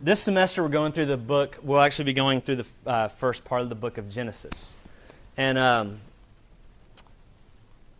[0.00, 1.58] this semester we're going through the book.
[1.62, 4.76] We'll actually be going through the uh, first part of the book of Genesis,
[5.36, 6.00] and um,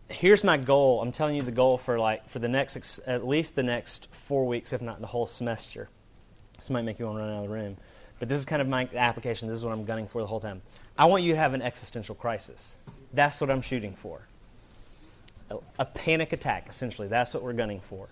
[0.09, 1.01] here's my goal.
[1.01, 4.47] I'm telling you the goal for like for the next at least the next four
[4.47, 5.89] weeks, if not the whole semester.
[6.57, 7.77] This might make you want to run out of the room,
[8.19, 9.47] but this is kind of my application.
[9.47, 10.61] This is what I'm gunning for the whole time.
[10.97, 12.75] I want you to have an existential crisis.
[13.13, 14.21] That's what I'm shooting for.
[15.49, 17.07] A, a panic attack, essentially.
[17.07, 18.07] That's what we're gunning for.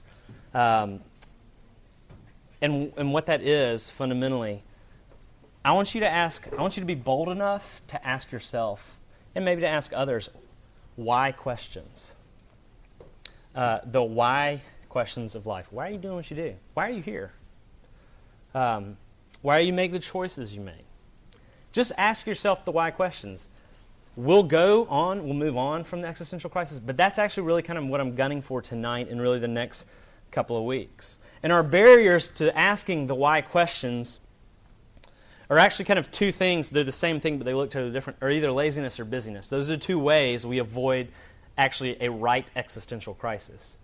[0.53, 0.99] Um,
[2.61, 4.63] and, and what that is fundamentally,
[5.63, 8.99] I want you to ask, I want you to be bold enough to ask yourself,
[9.35, 10.29] and maybe to ask others,
[10.95, 12.13] why questions.
[13.55, 15.71] Uh, the why questions of life.
[15.71, 16.55] Why are you doing what you do?
[16.73, 17.31] Why are you here?
[18.53, 18.97] Um,
[19.41, 20.85] why are you making the choices you make?
[21.71, 23.49] Just ask yourself the why questions.
[24.15, 27.79] We'll go on, we'll move on from the existential crisis, but that's actually really kind
[27.79, 29.85] of what I'm gunning for tonight and really the next
[30.31, 31.19] couple of weeks.
[31.41, 34.19] And our barriers to asking the why questions
[35.49, 36.69] are actually kind of two things.
[36.69, 39.49] They're the same thing, but they look totally different, or either laziness or busyness.
[39.49, 41.07] Those are two ways we avoid
[41.57, 43.77] actually a right existential crisis.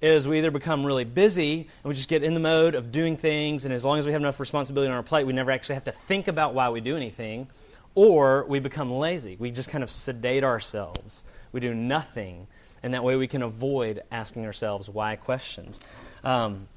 [0.00, 3.16] Is we either become really busy and we just get in the mode of doing
[3.16, 5.74] things, and as long as we have enough responsibility on our plate, we never actually
[5.74, 7.48] have to think about why we do anything,
[7.94, 9.36] or we become lazy.
[9.38, 11.24] We just kind of sedate ourselves.
[11.52, 12.46] We do nothing
[12.82, 15.80] and that way we can avoid asking ourselves why questions.
[16.24, 16.68] Um,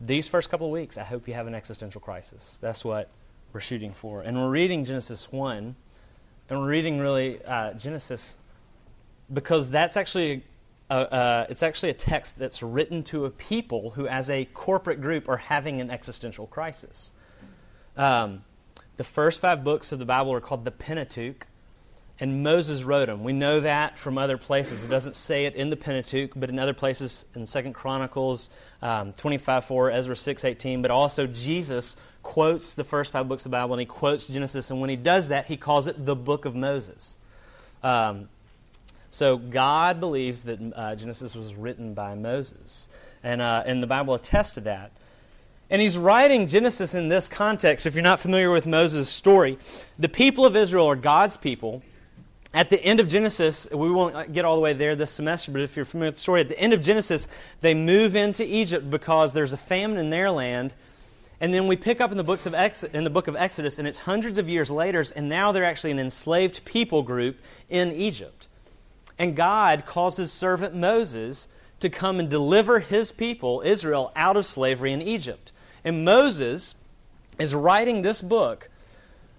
[0.00, 2.58] these first couple of weeks, I hope you have an existential crisis.
[2.60, 3.08] That's what
[3.52, 4.20] we're shooting for.
[4.20, 5.74] And we're reading Genesis 1,
[6.48, 8.36] and we're reading really uh, Genesis
[9.32, 10.44] because that's actually
[10.90, 15.00] a, uh, it's actually a text that's written to a people who, as a corporate
[15.00, 17.12] group, are having an existential crisis.
[17.96, 18.44] Um,
[18.96, 21.46] the first five books of the Bible are called the Pentateuch,
[22.18, 23.22] and Moses wrote them.
[23.24, 24.84] We know that from other places.
[24.84, 28.48] It doesn't say it in the Pentateuch, but in other places in Second Chronicles
[28.80, 30.80] um, 25 4, Ezra 6 18.
[30.80, 34.70] But also, Jesus quotes the first five books of the Bible and he quotes Genesis.
[34.70, 37.18] And when he does that, he calls it the book of Moses.
[37.82, 38.30] Um,
[39.10, 42.88] so, God believes that uh, Genesis was written by Moses.
[43.22, 44.90] And, uh, and the Bible attests to that.
[45.68, 47.84] And he's writing Genesis in this context.
[47.84, 49.58] If you're not familiar with Moses' story,
[49.98, 51.82] the people of Israel are God's people
[52.56, 55.60] at the end of Genesis, we won't get all the way there this semester, but
[55.60, 57.28] if you're familiar with the story, at the end of Genesis,
[57.60, 60.72] they move into Egypt because there's a famine in their land.
[61.38, 63.78] And then we pick up in the, books of Ex- in the book of Exodus,
[63.78, 67.92] and it's hundreds of years later, and now they're actually an enslaved people group in
[67.92, 68.48] Egypt.
[69.18, 71.48] And God calls his servant Moses
[71.80, 75.52] to come and deliver his people, Israel, out of slavery in Egypt.
[75.84, 76.74] And Moses
[77.38, 78.70] is writing this book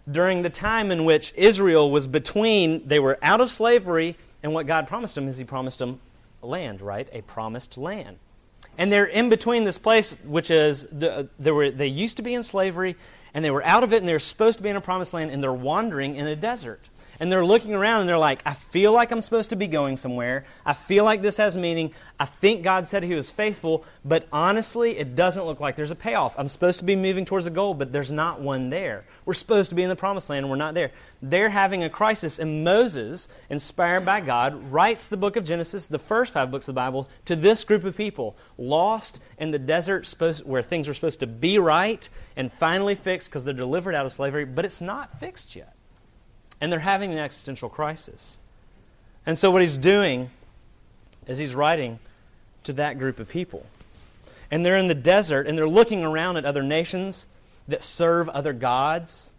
[0.09, 4.67] during the time in which Israel was between, they were out of slavery, and what
[4.67, 5.99] God promised them is He promised them
[6.41, 7.07] land, right?
[7.11, 8.17] A promised land.
[8.77, 12.33] And they're in between this place, which is, the, they, were, they used to be
[12.33, 12.95] in slavery,
[13.33, 15.31] and they were out of it, and they're supposed to be in a promised land,
[15.31, 16.89] and they're wandering in a desert
[17.19, 19.97] and they're looking around and they're like, I feel like I'm supposed to be going
[19.97, 20.45] somewhere.
[20.65, 21.93] I feel like this has meaning.
[22.19, 25.95] I think God said He was faithful, but honestly, it doesn't look like there's a
[25.95, 26.37] payoff.
[26.37, 29.05] I'm supposed to be moving towards a goal, but there's not one there.
[29.25, 30.91] We're supposed to be in the promised land and we're not there.
[31.21, 35.99] They're having a crisis, and Moses, inspired by God, writes the book of Genesis, the
[35.99, 40.07] first five books of the Bible, to this group of people, lost in the desert
[40.45, 44.13] where things are supposed to be right and finally fixed because they're delivered out of
[44.13, 45.76] slavery, but it's not fixed yet
[46.59, 48.39] and they're having an existential crisis.
[49.25, 50.29] And so, what he's doing
[51.27, 51.99] is he's writing
[52.63, 53.65] to that group of people.
[54.49, 57.27] And they're in the desert and they're looking around at other nations
[57.67, 59.33] that serve other gods.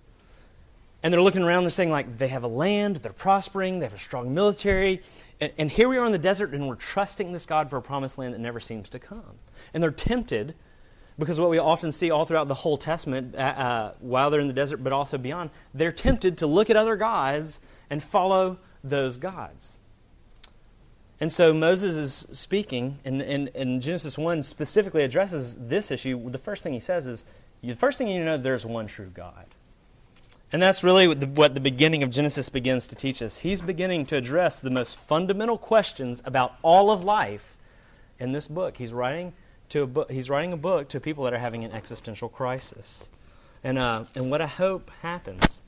[1.02, 3.86] And they're looking around and they're saying, like, they have a land, they're prospering, they
[3.86, 5.00] have a strong military.
[5.40, 7.82] And, and here we are in the desert and we're trusting this God for a
[7.82, 9.38] promised land that never seems to come.
[9.72, 10.54] And they're tempted
[11.18, 14.46] because what we often see all throughout the whole Testament, uh, uh, while they're in
[14.46, 19.18] the desert, but also beyond, they're tempted to look at other gods and follow those
[19.18, 19.78] gods.
[21.20, 26.30] And so Moses is speaking, and, and, and Genesis 1 specifically addresses this issue.
[26.30, 27.24] The first thing he says is,
[27.62, 29.47] the first thing you know, there's one true God.
[30.53, 33.38] And that's really what the, what the beginning of Genesis begins to teach us.
[33.38, 37.59] He's beginning to address the most fundamental questions about all of life
[38.21, 38.76] in this book.
[38.76, 39.34] He's writing
[39.70, 40.10] to a book.
[40.10, 43.10] He's writing a book to people that are having an existential crisis.
[43.62, 45.60] And, uh, and what I hope happens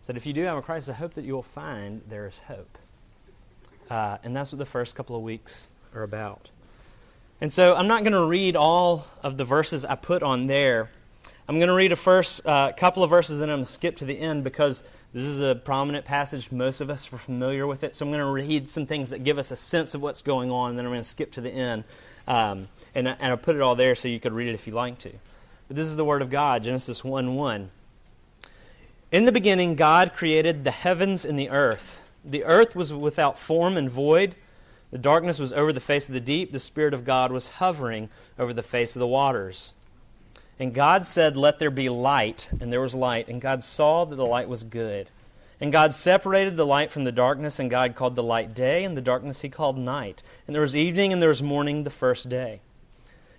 [0.00, 2.26] is that if you do have a crisis, I hope that you will find there
[2.26, 2.78] is hope.
[3.90, 6.50] Uh, and that's what the first couple of weeks are about.
[7.40, 10.90] And so I'm not going to read all of the verses I put on there.
[11.48, 13.96] I'm going to read a first uh, couple of verses, and I'm going to skip
[13.96, 14.84] to the end because
[15.14, 16.52] this is a prominent passage.
[16.52, 17.94] Most of us are familiar with it.
[17.94, 20.50] So I'm going to read some things that give us a sense of what's going
[20.50, 21.84] on, and then I'm going to skip to the end.
[22.28, 24.74] Um, and, and I put it all there so you could read it if you
[24.74, 25.10] like to.
[25.66, 27.70] But this is the Word of God, Genesis 1 1.
[29.10, 32.02] In the beginning, God created the heavens and the earth.
[32.22, 34.34] The earth was without form and void.
[34.90, 36.52] The darkness was over the face of the deep.
[36.52, 39.72] The Spirit of God was hovering over the face of the waters.
[40.58, 42.50] And God said, Let there be light.
[42.60, 43.28] And there was light.
[43.28, 45.08] And God saw that the light was good.
[45.60, 48.96] And God separated the light from the darkness, and God called the light day, and
[48.96, 50.22] the darkness he called night.
[50.46, 52.60] And there was evening and there was morning the first day.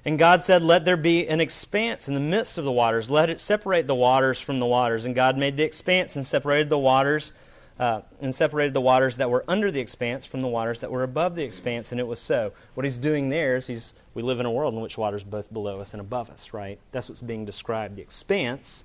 [0.03, 3.09] And God said, Let there be an expanse in the midst of the waters.
[3.09, 5.05] Let it separate the waters from the waters.
[5.05, 7.31] And God made the expanse and separated the waters
[7.79, 11.03] uh, and separated the waters that were under the expanse from the waters that were
[11.03, 12.51] above the expanse, and it was so.
[12.73, 15.51] What he's doing there is he's we live in a world in which water's both
[15.51, 16.77] below us and above us, right?
[16.91, 17.95] That's what's being described.
[17.95, 18.83] The expanse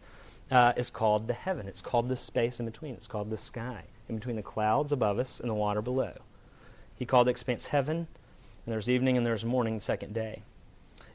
[0.51, 1.67] uh, is called the heaven.
[1.67, 2.95] It's called the space in between.
[2.95, 6.13] It's called the sky, in between the clouds above us and the water below.
[6.97, 10.43] He called the expanse heaven, and there's evening and there's morning, the second day.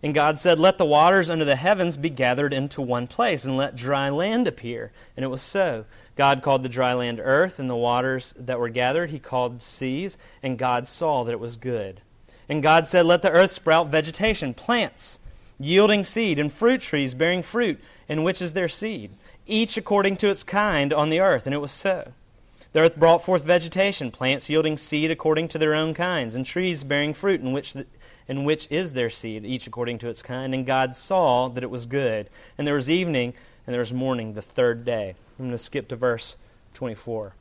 [0.01, 3.57] And God said, Let the waters under the heavens be gathered into one place, and
[3.57, 4.91] let dry land appear.
[5.17, 5.85] And it was so.
[6.15, 10.17] God called the dry land earth, and the waters that were gathered he called seas,
[10.41, 12.01] and God saw that it was good.
[12.47, 15.19] And God said, Let the earth sprout vegetation, plants,
[15.59, 19.11] yielding seed, and fruit trees bearing fruit, in which is their seed,
[19.49, 21.45] each according to its kind on the earth.
[21.45, 22.13] And it was so.
[22.71, 26.83] The earth brought forth vegetation, plants yielding seed according to their own kinds, and trees
[26.83, 27.87] bearing fruit, in which the,
[28.27, 30.53] in which is their seed, each according to its kind.
[30.53, 32.29] And God saw that it was good.
[32.57, 33.33] And there was evening,
[33.65, 35.15] and there was morning, the third day.
[35.39, 36.37] I'm going to skip to verse
[36.75, 37.33] 24.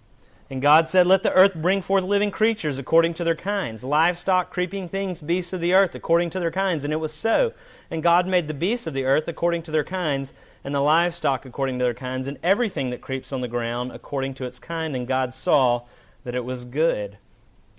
[0.50, 4.50] And God said, Let the earth bring forth living creatures according to their kinds, livestock,
[4.50, 6.84] creeping things, beasts of the earth according to their kinds.
[6.84, 7.52] And it was so.
[7.90, 10.32] And God made the beasts of the earth according to their kinds,
[10.64, 14.34] and the livestock according to their kinds, and everything that creeps on the ground according
[14.34, 14.96] to its kind.
[14.96, 15.82] And God saw
[16.24, 17.18] that it was good.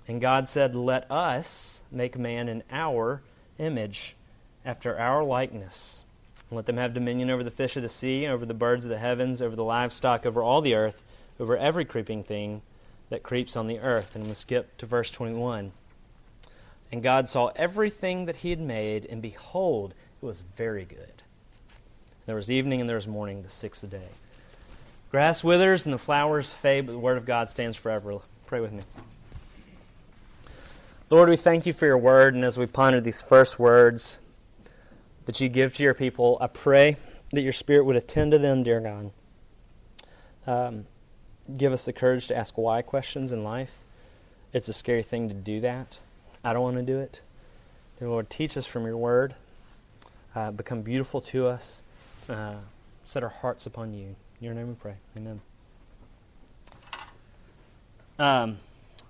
[0.06, 3.22] And God said, Let us make man in our
[3.58, 4.14] image,
[4.64, 6.04] after our likeness.
[6.48, 8.90] And let them have dominion over the fish of the sea, over the birds of
[8.90, 11.04] the heavens, over the livestock, over all the earth,
[11.40, 12.62] over every creeping thing
[13.08, 14.14] that creeps on the earth.
[14.14, 15.72] And we skip to verse 21.
[16.92, 21.22] And God saw everything that he had made, and behold, it was very good.
[22.26, 24.08] There was evening and there was morning, the sixth day.
[25.10, 28.18] Grass withers and the flowers fade, but the word of God stands forever.
[28.46, 28.82] Pray with me.
[31.08, 34.18] Lord, we thank you for your word, and as we ponder these first words
[35.26, 36.96] that you give to your people, I pray
[37.32, 39.10] that your Spirit would attend to them, dear God.
[40.46, 40.86] Um,
[41.56, 43.82] give us the courage to ask why questions in life.
[44.52, 45.98] It's a scary thing to do that.
[46.42, 47.20] I don't want to do it.
[47.98, 49.34] Dear Lord, teach us from your word.
[50.34, 51.82] Uh, become beautiful to us.
[52.28, 52.54] Uh,
[53.04, 54.16] set our hearts upon you.
[54.40, 54.94] In your name we pray.
[55.16, 55.40] Amen.
[58.18, 58.58] Um,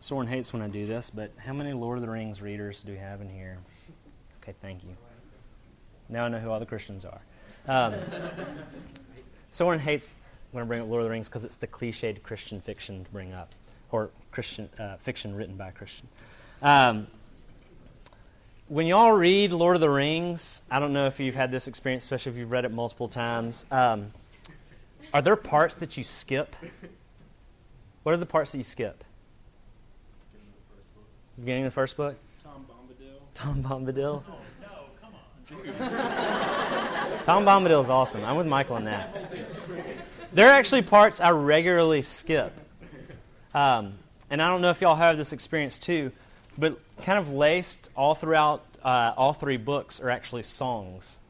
[0.01, 2.93] Soren hates when I do this, but how many Lord of the Rings readers do
[2.93, 3.59] we have in here?
[4.43, 4.97] Okay, thank you.
[6.09, 7.21] Now I know who all the Christians are.
[7.69, 7.95] Um,
[9.51, 10.21] Soren hates
[10.53, 13.11] when I bring up Lord of the Rings because it's the cliched Christian fiction to
[13.11, 13.55] bring up,
[13.91, 16.09] or Christian uh, fiction written by a Christian.
[16.63, 17.07] Um,
[18.69, 22.05] when y'all read Lord of the Rings, I don't know if you've had this experience,
[22.05, 23.67] especially if you've read it multiple times.
[23.71, 24.13] Um,
[25.13, 26.55] are there parts that you skip?
[28.03, 29.03] What are the parts that you skip?
[31.39, 32.17] Beginning of the first book?
[32.45, 33.19] Tom Bombadil.
[33.35, 34.23] Tom Bombadil?
[34.29, 34.69] Oh, no,
[35.01, 37.25] come on.
[37.25, 38.25] Tom Bombadil is awesome.
[38.25, 39.20] I'm with Michael on that.
[40.33, 42.53] There are actually parts I regularly skip.
[43.53, 43.95] Um,
[44.31, 46.13] and I don't know if y'all have this experience too,
[46.57, 51.21] but kind of laced all throughout uh, all three books are actually songs.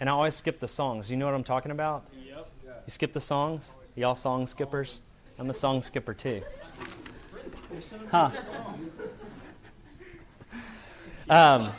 [0.00, 1.10] And I always skip the songs.
[1.10, 2.06] You know what I'm talking about?
[2.26, 2.50] Yep.
[2.64, 3.74] You skip the songs?
[3.94, 5.00] Y'all song skippers?
[5.38, 6.42] I'm a song skipper too.
[8.10, 8.30] Huh.
[11.30, 11.70] Um,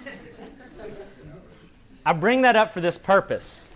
[2.05, 3.69] I bring that up for this purpose.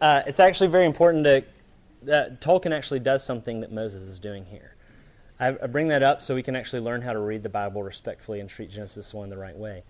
[0.00, 1.44] Uh, it's actually very important to.
[2.02, 4.74] Uh, Tolkien actually does something that Moses is doing here.
[5.38, 7.82] I, I bring that up so we can actually learn how to read the Bible
[7.82, 9.82] respectfully and treat Genesis 1 the right way.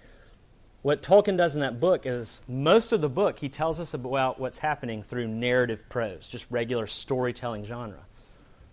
[0.83, 4.41] What Tolkien does in that book is most of the book, he tells us about
[4.41, 8.07] what's happening through narrative prose, just regular storytelling genre.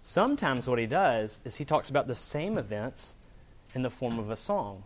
[0.03, 3.15] Sometimes what he does is he talks about the same events
[3.75, 4.83] in the form of a song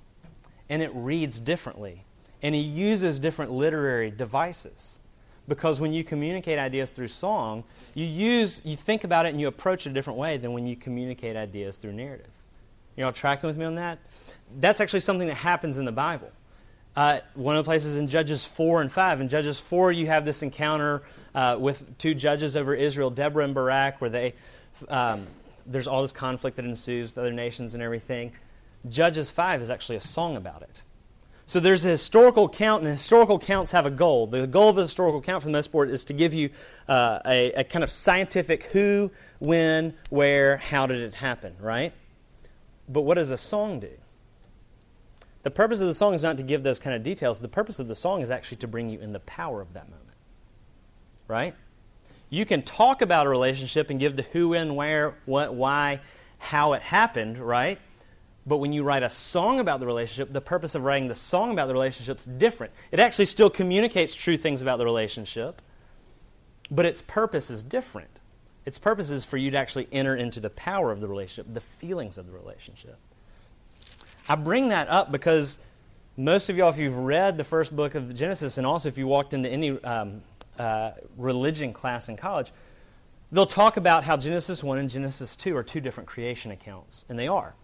[0.71, 2.05] and it reads differently.
[2.41, 5.00] And he uses different literary devices.
[5.47, 9.47] Because when you communicate ideas through song, you use you think about it and you
[9.47, 12.31] approach it a different way than when you communicate ideas through narrative.
[12.95, 13.99] You all tracking with me on that?
[14.59, 16.31] That's actually something that happens in the Bible.
[16.95, 19.21] Uh, one of the places in Judges 4 and 5.
[19.21, 23.53] In Judges 4, you have this encounter uh, with two judges over Israel, Deborah and
[23.53, 24.33] Barak, where they,
[24.89, 25.25] um,
[25.65, 28.33] there's all this conflict that ensues with other nations and everything.
[28.89, 30.81] Judges 5 is actually a song about it.
[31.51, 34.25] So there's a historical account, and historical accounts have a goal.
[34.25, 36.49] The goal of a historical account, for the most part, is to give you
[36.87, 41.91] uh, a, a kind of scientific who, when, where, how did it happen, right?
[42.87, 43.91] But what does a song do?
[45.43, 47.39] The purpose of the song is not to give those kind of details.
[47.39, 49.89] The purpose of the song is actually to bring you in the power of that
[49.89, 50.15] moment.
[51.27, 51.53] Right?
[52.29, 55.99] You can talk about a relationship and give the who, when, where, what, why,
[56.37, 57.77] how it happened, right?
[58.45, 61.51] But when you write a song about the relationship, the purpose of writing the song
[61.51, 62.73] about the relationship is different.
[62.91, 65.61] It actually still communicates true things about the relationship,
[66.71, 68.19] but its purpose is different.
[68.65, 71.61] Its purpose is for you to actually enter into the power of the relationship, the
[71.61, 72.97] feelings of the relationship.
[74.27, 75.59] I bring that up because
[76.17, 79.07] most of y'all, if you've read the first book of Genesis, and also if you
[79.07, 80.21] walked into any um,
[80.57, 82.51] uh, religion class in college,
[83.31, 87.17] they'll talk about how Genesis 1 and Genesis 2 are two different creation accounts, and
[87.17, 87.55] they are.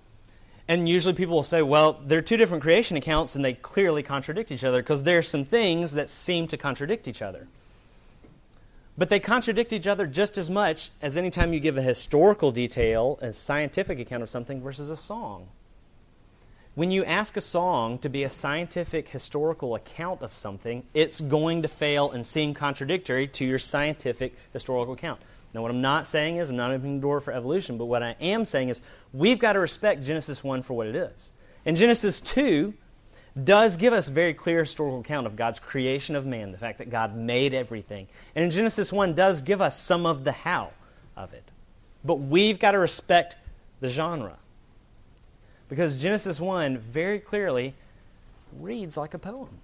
[0.67, 4.51] And usually people will say, well, they're two different creation accounts and they clearly contradict
[4.51, 7.47] each other because there are some things that seem to contradict each other.
[8.97, 12.51] But they contradict each other just as much as any time you give a historical
[12.51, 15.47] detail, a scientific account of something versus a song.
[16.73, 21.61] When you ask a song to be a scientific historical account of something, it's going
[21.61, 25.21] to fail and seem contradictory to your scientific historical account.
[25.57, 28.03] Now, what I'm not saying is I'm not opening the door for evolution, but what
[28.03, 28.79] I am saying is
[29.11, 31.31] we've got to respect Genesis 1 for what it is.
[31.65, 32.75] And Genesis 2
[33.43, 36.77] does give us a very clear historical account of God's creation of man, the fact
[36.77, 38.05] that God made everything.
[38.35, 40.73] And in Genesis 1 does give us some of the how
[41.15, 41.49] of it.
[42.05, 43.35] But we've got to respect
[43.79, 44.37] the genre.
[45.69, 47.73] Because Genesis 1 very clearly
[48.59, 49.57] reads like a poem.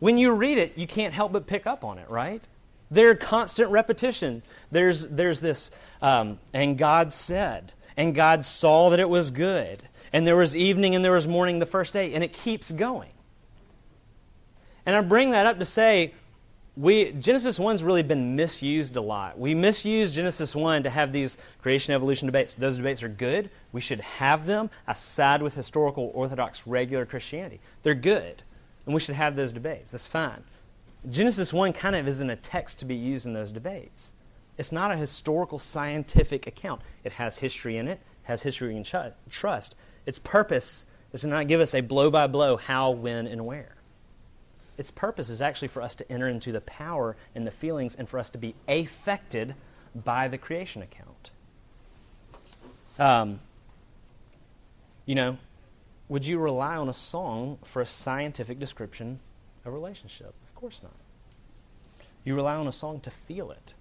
[0.00, 2.46] When you read it, you can't help but pick up on it, right?
[2.92, 4.42] There's constant repetition.
[4.70, 5.70] There's, there's this,
[6.02, 9.82] um, and God said, and God saw that it was good,
[10.12, 13.10] and there was evening and there was morning the first day, and it keeps going.
[14.84, 16.12] And I bring that up to say,
[16.76, 19.38] we, Genesis 1's really been misused a lot.
[19.38, 22.54] We misuse Genesis 1 to have these creation evolution debates.
[22.54, 23.50] Those debates are good.
[23.72, 24.70] We should have them.
[24.86, 27.60] I side with historical, orthodox, regular Christianity.
[27.82, 28.42] They're good.
[28.84, 29.90] And we should have those debates.
[29.90, 30.44] That's fine.
[31.10, 34.12] Genesis 1 kind of isn't a text to be used in those debates.
[34.56, 36.82] It's not a historical scientific account.
[37.02, 38.94] It has history in it, has history and ch-
[39.28, 39.74] trust.
[40.06, 43.76] Its purpose is to not give us a blow by blow how, when, and where.
[44.78, 48.08] Its purpose is actually for us to enter into the power and the feelings and
[48.08, 49.54] for us to be affected
[49.94, 51.30] by the creation account.
[52.98, 53.40] Um,
[55.04, 55.38] you know,
[56.08, 59.20] would you rely on a song for a scientific description
[59.64, 60.34] of relationship?
[60.62, 60.92] Course not.
[62.24, 63.74] You rely on a song to feel it.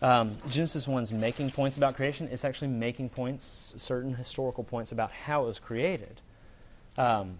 [0.00, 2.28] Um, Genesis 1's making points about creation.
[2.30, 6.20] It's actually making points, certain historical points about how it was created.
[6.96, 7.38] Um,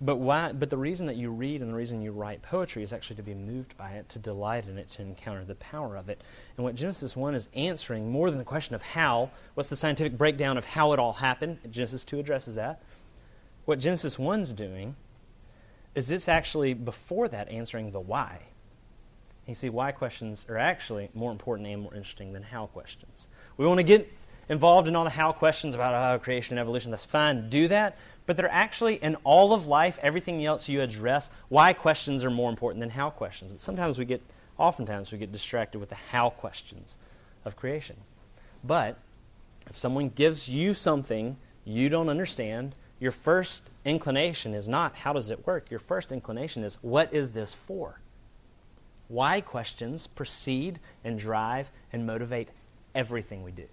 [0.00, 0.52] but why?
[0.52, 3.24] But the reason that you read and the reason you write poetry is actually to
[3.24, 6.22] be moved by it, to delight in it, to encounter the power of it.
[6.56, 9.30] And what Genesis one is answering more than the question of how.
[9.54, 11.58] What's the scientific breakdown of how it all happened?
[11.68, 12.80] Genesis two addresses that.
[13.64, 14.94] What Genesis one's doing
[15.98, 18.38] is it's actually before that answering the why.
[19.46, 23.28] You see, why questions are actually more important and more interesting than how questions.
[23.56, 24.10] We want to get
[24.48, 26.92] involved in all the how questions about oh, creation and evolution.
[26.92, 27.98] That's fine, do that.
[28.26, 32.50] But they're actually, in all of life, everything else you address, why questions are more
[32.50, 33.50] important than how questions.
[33.50, 34.22] But sometimes we get,
[34.56, 36.96] oftentimes, we get distracted with the how questions
[37.44, 37.96] of creation.
[38.62, 38.98] But
[39.68, 45.30] if someone gives you something you don't understand, your first inclination is not how does
[45.30, 45.70] it work?
[45.70, 48.00] Your first inclination is what is this for?
[49.08, 52.48] Why questions precede and drive and motivate
[52.94, 53.66] everything we do.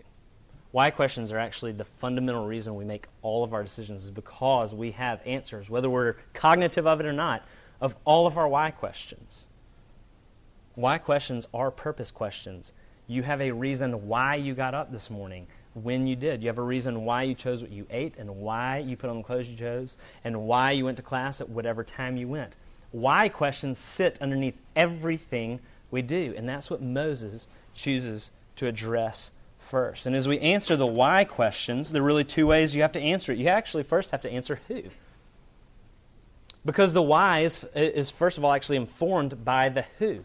[0.72, 4.74] Why questions are actually the fundamental reason we make all of our decisions is because
[4.74, 7.44] we have answers, whether we're cognitive of it or not,
[7.82, 9.48] of all of our why questions.
[10.76, 12.74] Why questions are purpose questions.
[13.08, 16.42] You have a reason why you got up this morning when you did.
[16.42, 19.18] You have a reason why you chose what you ate and why you put on
[19.18, 22.56] the clothes you chose and why you went to class at whatever time you went.
[22.92, 25.60] Why questions sit underneath everything
[25.92, 26.34] we do.
[26.36, 30.06] And that's what Moses chooses to address first.
[30.06, 33.00] And as we answer the why questions, there are really two ways you have to
[33.00, 33.38] answer it.
[33.38, 34.84] You actually first have to answer who.
[36.66, 40.24] Because the why is, is first of all actually informed by the who.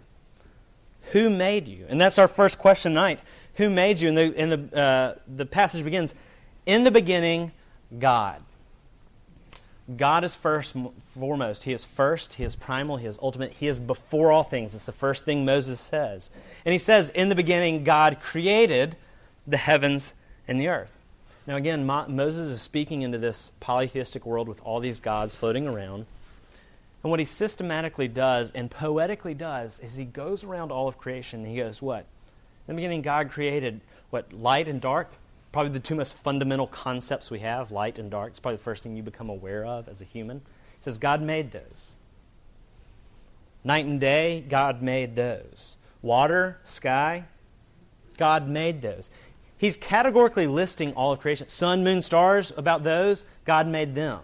[1.12, 1.86] Who made you?
[1.88, 3.20] And that's our first question tonight
[3.60, 4.08] who made you.
[4.08, 6.14] And the, and the, uh, the passage begins
[6.66, 7.52] In the beginning,
[7.98, 8.42] God.
[9.96, 10.74] God is first,
[11.04, 11.64] foremost.
[11.64, 14.74] He is first, He is primal, He is ultimate, He is before all things.
[14.74, 16.30] It's the first thing Moses says.
[16.64, 18.96] And he says, In the beginning, God created
[19.46, 20.14] the heavens
[20.48, 20.92] and the earth.
[21.46, 25.66] Now, again, Mo- Moses is speaking into this polytheistic world with all these gods floating
[25.66, 26.06] around.
[27.02, 31.40] And what he systematically does and poetically does is he goes around all of creation
[31.40, 32.06] and he goes, What?
[32.70, 34.32] In the beginning, God created what?
[34.32, 35.10] Light and dark?
[35.50, 38.30] Probably the two most fundamental concepts we have light and dark.
[38.30, 40.38] It's probably the first thing you become aware of as a human.
[40.38, 41.98] He says, God made those.
[43.64, 45.78] Night and day, God made those.
[46.00, 47.24] Water, sky,
[48.16, 49.10] God made those.
[49.58, 51.48] He's categorically listing all of creation.
[51.48, 54.20] Sun, moon, stars, about those, God made them.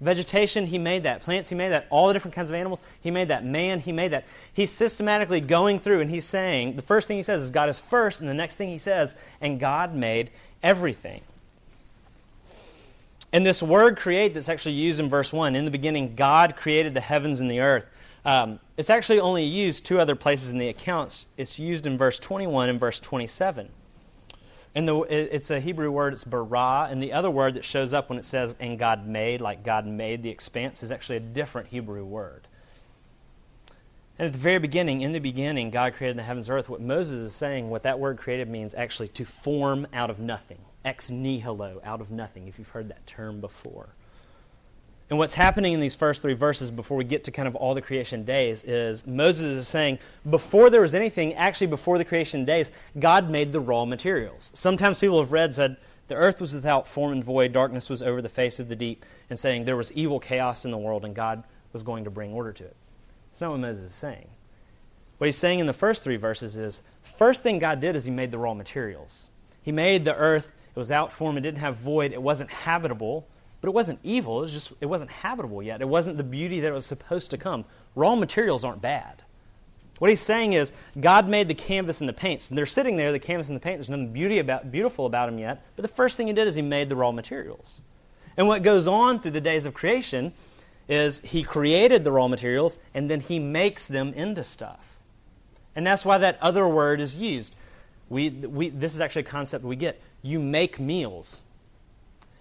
[0.00, 1.22] Vegetation, He made that.
[1.22, 1.86] Plants, He made that.
[1.90, 3.44] All the different kinds of animals, He made that.
[3.44, 4.24] Man, He made that.
[4.52, 7.80] He's systematically going through and He's saying, the first thing He says is God is
[7.80, 10.30] first, and the next thing He says, and God made
[10.62, 11.22] everything.
[13.32, 16.94] And this word create that's actually used in verse 1, in the beginning, God created
[16.94, 17.90] the heavens and the earth.
[18.24, 21.26] Um, it's actually only used two other places in the accounts.
[21.36, 23.68] It's used in verse 21 and verse 27.
[24.78, 28.08] And the, it's a Hebrew word, it's bara, and the other word that shows up
[28.08, 31.66] when it says, and God made, like God made the expanse, is actually a different
[31.66, 32.46] Hebrew word.
[34.20, 36.68] And at the very beginning, in the beginning, God created the heavens and earth.
[36.68, 40.60] What Moses is saying, what that word created means actually to form out of nothing.
[40.84, 43.88] Ex nihilo, out of nothing, if you've heard that term before.
[45.10, 47.74] And what's happening in these first three verses before we get to kind of all
[47.74, 49.98] the creation days is Moses is saying,
[50.28, 54.50] before there was anything, actually before the creation days, God made the raw materials.
[54.54, 58.20] Sometimes people have read, said, the earth was without form and void, darkness was over
[58.20, 61.14] the face of the deep, and saying there was evil chaos in the world and
[61.14, 62.76] God was going to bring order to it.
[63.30, 64.28] That's not what Moses is saying.
[65.16, 68.10] What he's saying in the first three verses is, first thing God did is he
[68.10, 69.30] made the raw materials.
[69.62, 73.26] He made the earth, it was out form, it didn't have void, it wasn't habitable
[73.60, 74.38] but it wasn't evil.
[74.38, 75.80] It was just it wasn't habitable yet.
[75.80, 77.64] It wasn't the beauty that was supposed to come.
[77.94, 79.22] Raw materials aren't bad.
[79.98, 83.10] What he's saying is God made the canvas and the paints, and they're sitting there,
[83.10, 83.78] the canvas and the paint.
[83.78, 85.64] There's nothing beauty about, beautiful about them yet.
[85.74, 87.80] But the first thing he did is he made the raw materials.
[88.36, 90.32] And what goes on through the days of creation
[90.88, 94.98] is he created the raw materials and then he makes them into stuff.
[95.74, 97.54] And that's why that other word is used.
[98.08, 100.00] We, we, this is actually a concept we get.
[100.22, 101.42] You make meals.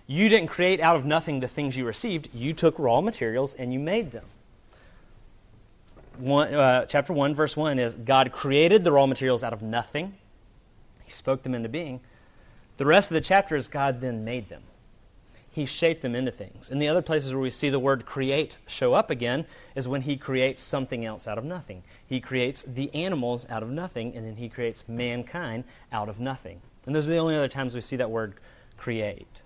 [0.08, 2.30] You didn't create out of nothing the things you received.
[2.34, 4.26] You took raw materials and you made them.
[6.18, 10.16] One, uh, chapter 1, verse 1 is God created the raw materials out of nothing,
[11.04, 12.00] He spoke them into being.
[12.78, 14.64] The rest of the chapter is God then made them.
[15.52, 16.70] He shaped them into things.
[16.70, 20.04] And the other places where we see the word create show up again is when
[20.04, 21.84] He creates something else out of nothing.
[22.06, 26.62] He creates the animals out of nothing, and then He creates mankind out of nothing.
[26.86, 28.36] And those are the only other times we see that word
[28.78, 29.42] create.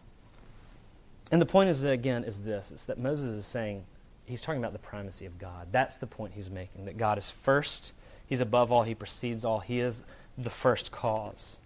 [1.32, 3.86] And the point is, again, is this it's that Moses is saying,
[4.26, 5.68] he's talking about the primacy of God.
[5.72, 7.94] That's the point he's making, that God is first,
[8.28, 10.04] he's above all, he precedes all, he is
[10.38, 11.60] the first cause.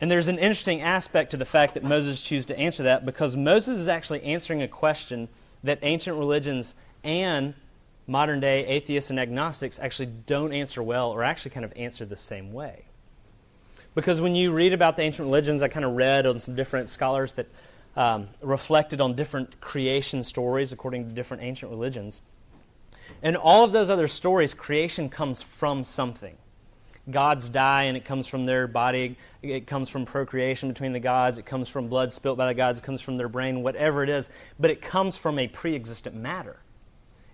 [0.00, 3.36] And there's an interesting aspect to the fact that Moses chooses to answer that because
[3.36, 5.28] Moses is actually answering a question
[5.62, 6.74] that ancient religions
[7.04, 7.54] and
[8.06, 12.16] modern day atheists and agnostics actually don't answer well or actually kind of answer the
[12.16, 12.84] same way.
[13.94, 16.90] Because when you read about the ancient religions, I kind of read on some different
[16.90, 17.46] scholars that
[17.96, 22.20] um, reflected on different creation stories according to different ancient religions.
[23.22, 26.36] In all of those other stories, creation comes from something.
[27.10, 29.16] Gods die and it comes from their body.
[29.42, 31.36] It comes from procreation between the gods.
[31.36, 32.80] It comes from blood spilt by the gods.
[32.80, 34.30] It comes from their brain, whatever it is.
[34.58, 36.60] But it comes from a pre existent matter.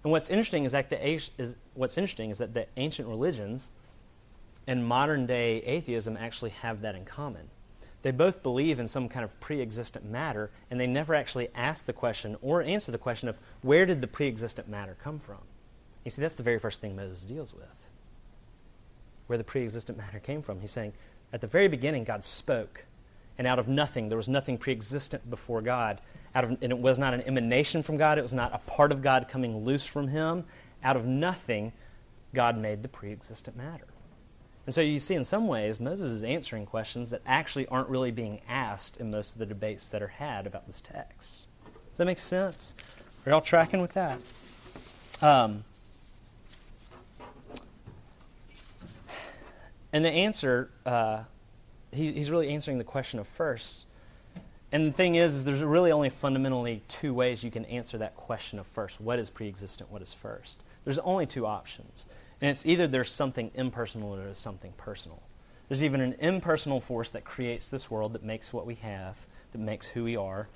[0.02, 3.70] And what's interesting is that the, is, what's interesting is that the ancient religions
[4.66, 7.48] and modern day atheism actually have that in common.
[8.02, 11.84] They both believe in some kind of pre existent matter, and they never actually ask
[11.84, 15.38] the question or answer the question of where did the pre existent matter come from?
[16.04, 17.90] You see, that's the very first thing Moses deals with.
[19.26, 20.60] Where the pre existent matter came from.
[20.60, 20.94] He's saying,
[21.32, 22.86] at the very beginning, God spoke,
[23.36, 26.00] and out of nothing, there was nothing pre existent before God.
[26.34, 28.92] Out of, and it was not an emanation from God, it was not a part
[28.92, 30.44] of God coming loose from Him.
[30.82, 31.72] Out of nothing,
[32.32, 33.86] God made the pre existent matter.
[34.70, 38.12] And so you see, in some ways, Moses is answering questions that actually aren't really
[38.12, 41.48] being asked in most of the debates that are had about this text.
[41.64, 42.76] Does that make sense?
[43.26, 44.20] Are y'all tracking with that?
[45.20, 45.64] Um,
[49.92, 51.24] and the answer, uh,
[51.90, 53.88] he, he's really answering the question of first.
[54.70, 58.14] And the thing is, is, there's really only fundamentally two ways you can answer that
[58.14, 59.00] question of first.
[59.00, 59.90] What is pre-existent?
[59.90, 60.62] What is first?
[60.84, 62.06] There's only two options.
[62.40, 65.22] And it's either there's something impersonal or there's something personal.
[65.68, 69.58] There's even an impersonal force that creates this world, that makes what we have, that
[69.58, 70.48] makes who we are,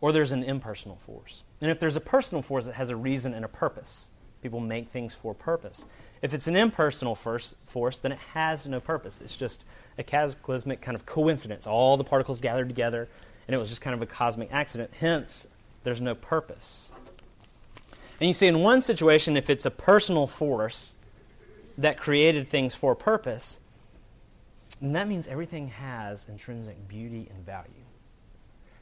[0.00, 1.44] or there's an impersonal force.
[1.60, 4.10] And if there's a personal force that has a reason and a purpose
[4.44, 5.86] People make things for purpose.
[6.20, 9.18] If it's an impersonal force, force, then it has no purpose.
[9.22, 9.64] It's just
[9.96, 11.66] a cataclysmic kind of coincidence.
[11.66, 13.08] All the particles gathered together,
[13.48, 14.90] and it was just kind of a cosmic accident.
[15.00, 15.46] Hence,
[15.82, 16.92] there's no purpose.
[18.20, 20.94] And you see, in one situation, if it's a personal force
[21.78, 23.60] that created things for purpose,
[24.80, 27.70] then that means everything has intrinsic beauty and value.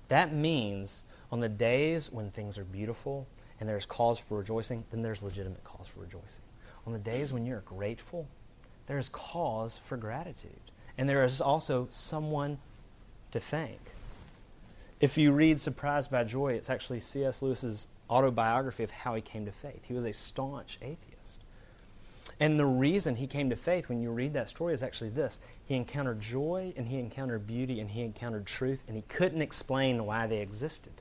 [0.09, 3.26] That means on the days when things are beautiful
[3.61, 6.42] and there's cause for rejoicing, then there's legitimate cause for rejoicing.
[6.87, 8.26] On the days when you're grateful,
[8.87, 10.50] there is cause for gratitude.
[10.98, 12.59] And there is also someone
[13.31, 13.78] to thank.
[15.00, 17.42] If you read Surprised by Joy, it's actually C.S.
[17.42, 19.85] Lewis's autobiography of how he came to faith.
[19.87, 21.12] He was a staunch atheist.
[22.40, 25.40] And the reason he came to faith, when you read that story, is actually this
[25.64, 30.05] he encountered joy, and he encountered beauty, and he encountered truth, and he couldn't explain
[30.05, 30.92] why they existed.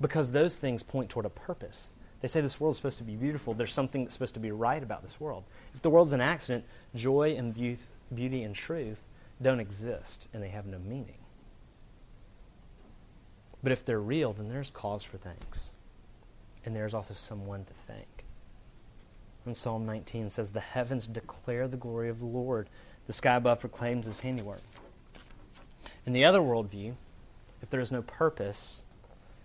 [0.00, 1.94] Because those things point toward a purpose.
[2.20, 3.54] They say this world is supposed to be beautiful.
[3.54, 5.44] There's something that's supposed to be right about this world.
[5.74, 7.52] If the world's an accident, joy and
[8.14, 9.02] beauty and truth
[9.40, 11.18] don't exist, and they have no meaning.
[13.62, 15.72] But if they're real, then there's cause for thanks.
[16.64, 18.21] And there's also someone to thank.
[19.44, 22.68] And Psalm 19 says, The heavens declare the glory of the Lord,
[23.06, 24.62] the sky above proclaims his handiwork.
[26.06, 26.94] In the other worldview,
[27.60, 28.84] if there is no purpose,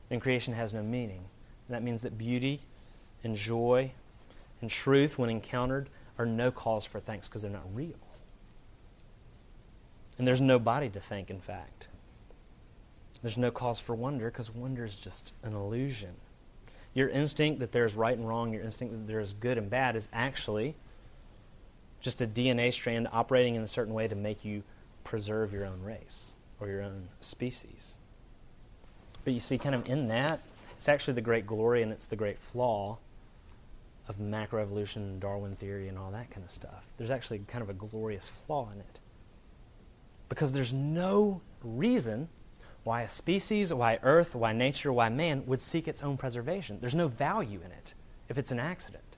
[0.09, 1.25] then creation has no meaning.
[1.67, 2.61] And that means that beauty
[3.23, 3.91] and joy
[4.61, 7.93] and truth, when encountered, are no cause for thanks because they're not real.
[10.17, 11.87] And there's nobody to thank, in fact.
[13.21, 16.15] There's no cause for wonder because wonder is just an illusion.
[16.93, 20.09] Your instinct that there's right and wrong, your instinct that there's good and bad, is
[20.11, 20.75] actually
[22.01, 24.63] just a DNA strand operating in a certain way to make you
[25.03, 27.97] preserve your own race or your own species.
[29.23, 30.39] But you see, kind of in that,
[30.77, 32.97] it's actually the great glory and it's the great flaw
[34.07, 36.85] of macroevolution and Darwin theory and all that kind of stuff.
[36.97, 38.99] There's actually kind of a glorious flaw in it.
[40.29, 42.29] Because there's no reason
[42.87, 46.77] why a species, why Earth, why nature, why man would seek its own preservation.
[46.79, 47.93] There's no value in it
[48.29, 49.17] if it's an accident.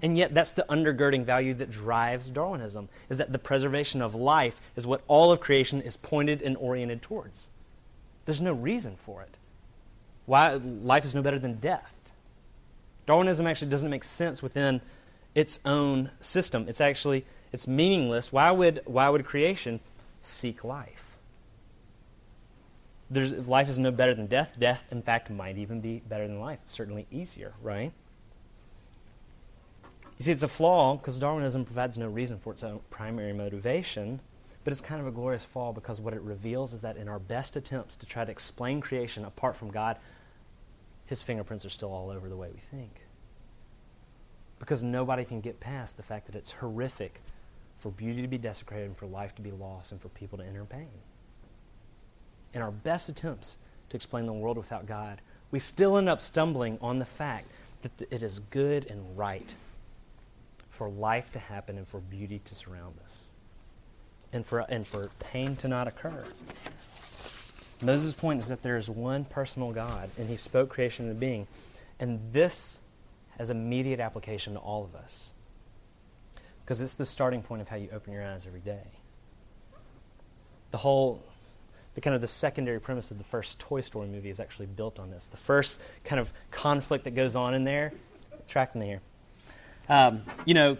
[0.00, 4.62] And yet that's the undergirding value that drives Darwinism, is that the preservation of life
[4.76, 7.50] is what all of creation is pointed and oriented towards.
[8.24, 9.36] There's no reason for it.
[10.24, 11.98] Why life is no better than death.
[13.04, 14.80] Darwinism actually doesn't make sense within
[15.34, 16.64] its own system.
[16.66, 18.32] It's actually it's meaningless.
[18.32, 19.80] Why would why would creation
[20.22, 21.09] seek life?
[23.10, 24.52] There's, life is no better than death.
[24.58, 26.60] Death, in fact, might even be better than life.
[26.66, 27.92] Certainly easier, right?
[30.18, 34.20] You see, it's a flaw because Darwinism provides no reason for its own primary motivation,
[34.62, 37.18] but it's kind of a glorious fall because what it reveals is that in our
[37.18, 39.96] best attempts to try to explain creation apart from God,
[41.06, 43.00] his fingerprints are still all over the way we think.
[44.60, 47.22] Because nobody can get past the fact that it's horrific
[47.78, 50.44] for beauty to be desecrated and for life to be lost and for people to
[50.44, 50.90] enter pain
[52.54, 53.58] in our best attempts
[53.88, 57.46] to explain the world without God, we still end up stumbling on the fact
[57.82, 59.54] that it is good and right
[60.68, 63.32] for life to happen and for beauty to surround us
[64.32, 66.24] and for, and for pain to not occur.
[67.82, 71.46] Moses' point is that there is one personal God, and he spoke creation into being.
[71.98, 72.82] And this
[73.38, 75.32] has immediate application to all of us
[76.62, 78.86] because it's the starting point of how you open your eyes every day.
[80.70, 81.22] The whole
[82.00, 84.98] the kind of the secondary premise of the first Toy Story movie is actually built
[84.98, 85.26] on this.
[85.26, 87.92] The first kind of conflict that goes on in there,
[88.48, 89.00] track me here.
[89.86, 90.78] Um, you know,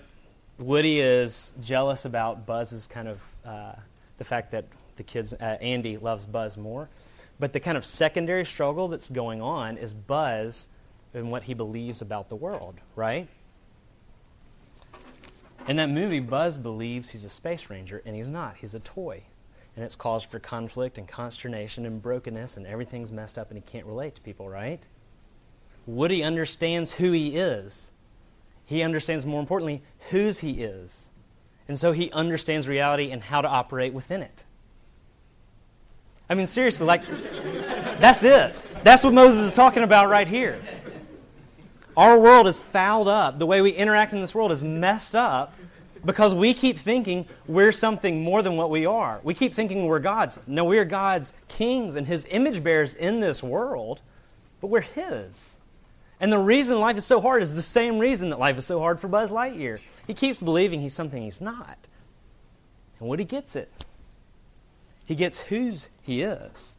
[0.58, 3.72] Woody is jealous about Buzz's kind of uh,
[4.16, 4.64] the fact that
[4.96, 6.88] the kids, uh, Andy loves Buzz more.
[7.38, 10.68] But the kind of secondary struggle that's going on is Buzz
[11.12, 13.28] and what he believes about the world, right?
[15.68, 18.56] In that movie, Buzz believes he's a space ranger, and he's not.
[18.56, 19.24] He's a toy
[19.80, 23.62] and it's cause for conflict and consternation and brokenness, and everything's messed up, and he
[23.62, 24.82] can't relate to people, right?
[25.86, 27.90] Woody understands who he is.
[28.66, 31.10] He understands, more importantly, whose he is.
[31.66, 34.44] And so he understands reality and how to operate within it.
[36.28, 37.06] I mean, seriously, like,
[38.00, 38.54] that's it.
[38.82, 40.60] That's what Moses is talking about right here.
[41.96, 43.38] Our world is fouled up.
[43.38, 45.54] The way we interact in this world is messed up
[46.04, 49.20] because we keep thinking we're something more than what we are.
[49.22, 50.38] We keep thinking we're God's.
[50.46, 54.00] No, we're God's kings and His image bearers in this world,
[54.60, 55.58] but we're His.
[56.20, 58.78] And the reason life is so hard is the same reason that life is so
[58.78, 59.80] hard for Buzz Lightyear.
[60.06, 61.88] He keeps believing he's something he's not.
[62.98, 63.72] And what he gets it,
[65.06, 66.76] he gets whose he is.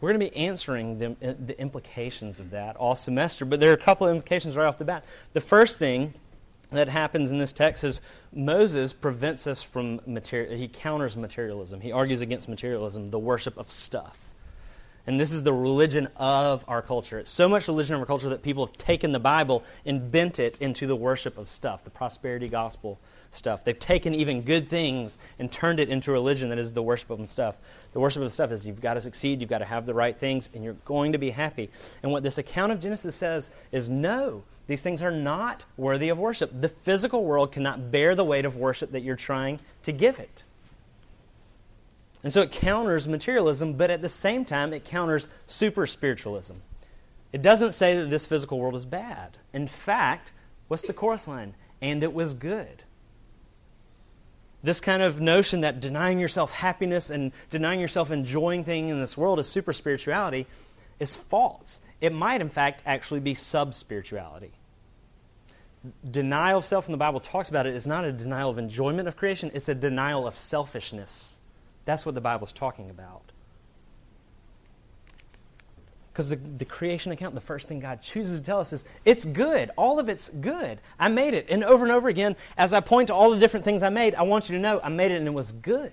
[0.00, 3.70] We're going to be answering the, uh, the implications of that all semester, but there
[3.70, 5.04] are a couple of implications right off the bat.
[5.32, 6.12] The first thing
[6.70, 8.00] that happens in this text is
[8.32, 10.56] Moses prevents us from material.
[10.56, 11.80] He counters materialism.
[11.80, 14.26] He argues against materialism, the worship of stuff.
[15.06, 17.20] And this is the religion of our culture.
[17.20, 20.40] It's so much religion of our culture that people have taken the Bible and bent
[20.40, 22.98] it into the worship of stuff, the prosperity gospel
[23.30, 23.62] stuff.
[23.62, 27.30] They've taken even good things and turned it into religion that is the worship of
[27.30, 27.56] stuff.
[27.92, 30.18] The worship of stuff is you've got to succeed, you've got to have the right
[30.18, 31.70] things, and you're going to be happy.
[32.02, 36.18] And what this account of Genesis says is no, these things are not worthy of
[36.18, 36.50] worship.
[36.60, 40.42] The physical world cannot bear the weight of worship that you're trying to give it.
[42.24, 46.54] And so it counters materialism, but at the same time, it counters super spiritualism.
[47.32, 49.38] It doesn't say that this physical world is bad.
[49.52, 50.32] In fact,
[50.66, 51.54] what's the chorus line?
[51.80, 52.84] And it was good.
[54.62, 59.16] This kind of notion that denying yourself happiness and denying yourself enjoying things in this
[59.16, 60.46] world is super spirituality
[60.98, 61.80] is false.
[62.00, 64.52] It might, in fact, actually be sub spirituality.
[66.08, 69.08] Denial of self in the Bible talks about it is not a denial of enjoyment
[69.08, 71.40] of creation, it's a denial of selfishness.
[71.84, 73.22] That's what the Bible's talking about.
[76.12, 79.26] Because the, the creation account, the first thing God chooses to tell us is, it's
[79.26, 79.70] good.
[79.76, 80.80] All of it's good.
[80.98, 81.46] I made it.
[81.50, 84.14] And over and over again, as I point to all the different things I made,
[84.14, 85.92] I want you to know I made it and it was good.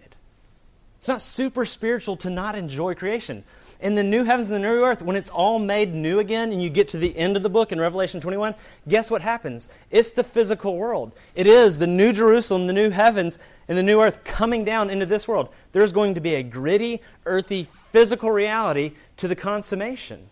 [0.98, 3.44] It's not super spiritual to not enjoy creation.
[3.84, 6.64] In the new heavens and the new earth, when it's all made new again and
[6.64, 8.56] you get to the end of the book in Revelation 21,
[8.88, 9.68] guess what happens?
[9.92, 11.12] It's the physical world.
[11.36, 15.06] It is the new Jerusalem, the new heavens, and the new earth coming down into
[15.06, 15.50] this world.
[15.74, 20.30] There's going to be a gritty, earthy, physical reality to the consummation.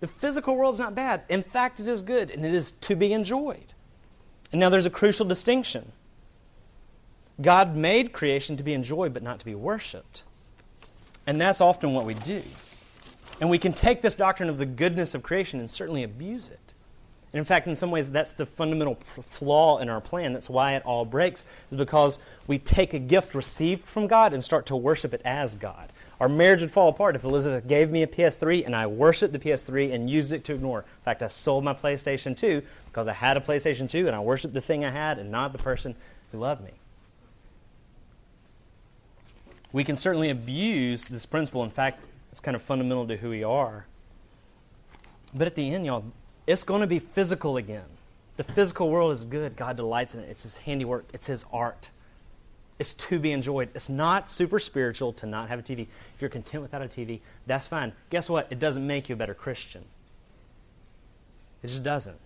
[0.00, 1.22] The physical world's not bad.
[1.30, 3.72] In fact, it is good and it is to be enjoyed.
[4.52, 5.92] And now there's a crucial distinction.
[7.40, 10.24] God made creation to be enjoyed but not to be worshiped.
[11.28, 12.42] And that's often what we do.
[13.38, 16.72] And we can take this doctrine of the goodness of creation and certainly abuse it.
[17.34, 20.32] And in fact, in some ways, that's the fundamental flaw in our plan.
[20.32, 24.42] That's why it all breaks, is because we take a gift received from God and
[24.42, 25.92] start to worship it as God.
[26.18, 29.38] Our marriage would fall apart if Elizabeth gave me a PS3 and I worshiped the
[29.38, 30.78] PS3 and used it to ignore.
[30.78, 34.20] In fact, I sold my PlayStation 2 because I had a PlayStation 2 and I
[34.20, 35.94] worshiped the thing I had and not the person
[36.32, 36.72] who loved me.
[39.72, 41.62] We can certainly abuse this principle.
[41.62, 43.86] In fact, it's kind of fundamental to who we are.
[45.34, 46.04] But at the end, y'all,
[46.46, 47.84] it's going to be physical again.
[48.36, 49.56] The physical world is good.
[49.56, 50.28] God delights in it.
[50.30, 51.90] It's His handiwork, it's His art.
[52.78, 53.70] It's to be enjoyed.
[53.74, 55.88] It's not super spiritual to not have a TV.
[56.14, 57.92] If you're content without a TV, that's fine.
[58.10, 58.46] Guess what?
[58.50, 59.84] It doesn't make you a better Christian.
[61.62, 62.16] It just doesn't.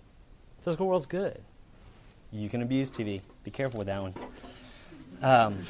[0.58, 1.40] The physical world's good.
[2.30, 3.22] You can abuse TV.
[3.44, 4.14] Be careful with that one.
[5.22, 5.64] Um,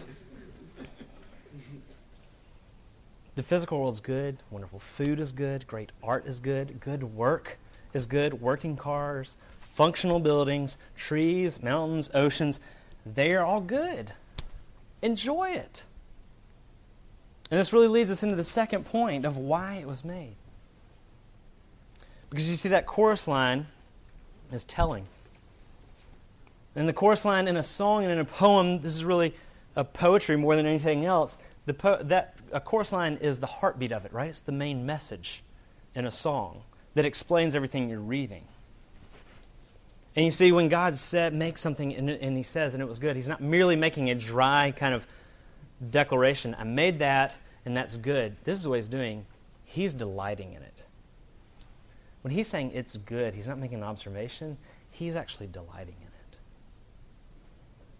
[3.34, 4.38] the physical world is good.
[4.50, 5.66] Wonderful food is good.
[5.66, 6.80] Great art is good.
[6.80, 7.58] Good work
[7.94, 8.40] is good.
[8.40, 12.60] Working cars, functional buildings, trees, mountains, oceans,
[13.06, 14.12] they are all good.
[15.00, 15.84] Enjoy it.
[17.50, 20.36] And this really leads us into the second point of why it was made.
[22.30, 23.66] Because you see, that chorus line
[24.52, 25.06] is telling.
[26.74, 29.34] And the chorus line in a song and in a poem, this is really
[29.76, 31.36] a poetry more than anything else.
[31.66, 34.28] The po- that a chorus line is the heartbeat of it, right?
[34.28, 35.42] It's the main message
[35.94, 36.62] in a song
[36.94, 38.44] that explains everything you're reading.
[40.14, 42.98] And you see, when God said, make something, and, and He says, and it was
[42.98, 45.06] good, He's not merely making a dry kind of
[45.90, 46.54] declaration.
[46.58, 47.34] I made that,
[47.64, 48.36] and that's good.
[48.44, 49.24] This is what He's doing.
[49.64, 50.84] He's delighting in it.
[52.20, 54.58] When He's saying it's good, He's not making an observation,
[54.90, 56.38] He's actually delighting in it.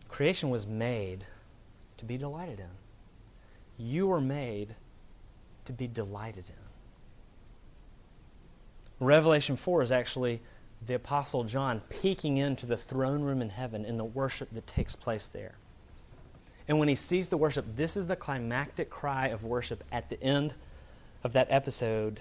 [0.09, 1.25] Creation was made
[1.97, 2.67] to be delighted in.
[3.83, 4.75] You were made
[5.65, 6.55] to be delighted in.
[9.05, 10.41] Revelation 4 is actually
[10.87, 14.95] the Apostle John peeking into the throne room in heaven and the worship that takes
[14.95, 15.57] place there.
[16.69, 20.23] And when he sees the worship, this is the climactic cry of worship at the
[20.23, 20.55] end
[21.25, 22.21] of that episode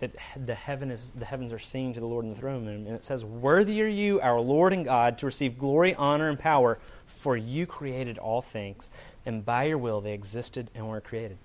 [0.00, 0.12] that
[0.46, 2.86] the, heaven is, the heavens are singing to the Lord in the throne room.
[2.86, 6.38] And it says, Worthy are you, our Lord and God, to receive glory, honor, and
[6.38, 8.90] power, for you created all things,
[9.26, 11.38] and by your will they existed and were created.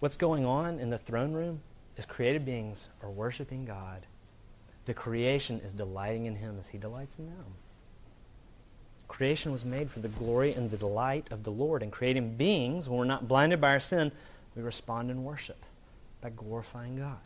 [0.00, 1.60] What's going on in the throne room
[1.96, 4.06] is created beings are worshiping God.
[4.84, 7.54] The creation is delighting in Him as He delights in them.
[9.08, 11.82] Creation was made for the glory and the delight of the Lord.
[11.82, 14.10] And creating beings, when we're not blinded by our sin,
[14.56, 15.62] we respond in worship
[16.20, 17.18] by glorifying God.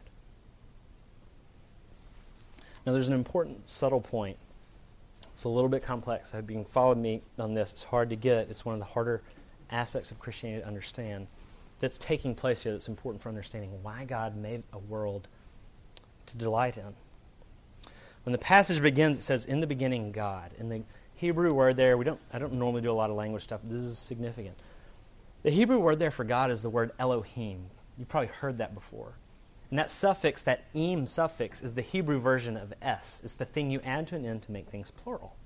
[2.84, 4.38] Now, there's an important, subtle point.
[5.38, 6.34] It's a little bit complex.
[6.34, 7.70] I hope you can follow me on this.
[7.70, 9.22] It's hard to get, it's one of the harder
[9.70, 11.28] aspects of Christianity to understand.
[11.78, 15.28] that's taking place here that's important for understanding why God made a world
[16.26, 16.92] to delight in.
[18.24, 20.50] When the passage begins, it says, In the beginning, God.
[20.58, 20.82] In the
[21.14, 23.70] Hebrew word there, we don't, I don't normally do a lot of language stuff, but
[23.70, 24.58] this is significant.
[25.44, 27.66] The Hebrew word there for God is the word Elohim.
[27.96, 29.12] You've probably heard that before.
[29.70, 33.20] And that suffix, that im suffix, is the Hebrew version of s.
[33.22, 35.36] It's the thing you add to an n to make things plural.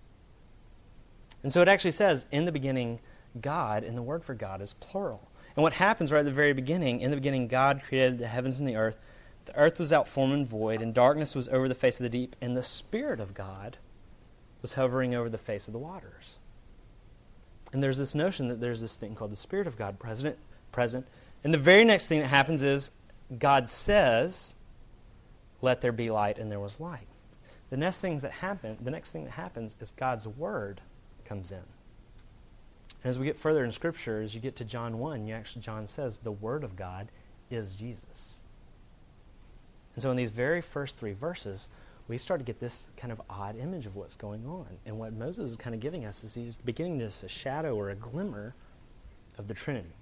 [1.43, 3.01] And so it actually says, in the beginning,
[3.41, 5.29] God, and the word for God is plural.
[5.57, 8.59] And what happens right at the very beginning, in the beginning, God created the heavens
[8.59, 9.03] and the earth.
[9.47, 12.11] The earth was out form and void, and darkness was over the face of the
[12.11, 13.79] deep, and the Spirit of God
[14.61, 16.37] was hovering over the face of the waters.
[17.73, 20.39] And there's this notion that there's this thing called the Spirit of God present,
[20.71, 21.07] present.
[21.43, 22.93] And the very next thing that happens is
[23.39, 24.57] God says,
[25.61, 27.07] "Let there be light," and there was light.
[27.71, 30.81] The next things that happen, the next thing that happens is God's word
[31.25, 31.59] comes in.
[33.03, 35.63] And as we get further in Scripture, as you get to John 1, you actually,
[35.63, 37.09] John says the Word of God
[37.51, 38.43] is Jesus.
[39.95, 41.69] And so in these very first three verses,
[42.09, 44.67] we start to get this kind of odd image of what's going on.
[44.87, 47.91] And what Moses is kind of giving us is he's beginning to a shadow or
[47.91, 48.55] a glimmer
[49.39, 49.95] of the Trinity.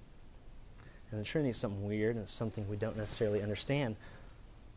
[1.11, 3.97] And the Trinity is something weird and something we don't necessarily understand.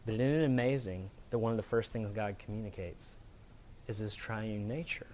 [0.06, 3.16] But isn't it amazing that one of the first things God communicates
[3.88, 5.08] is his triune nature?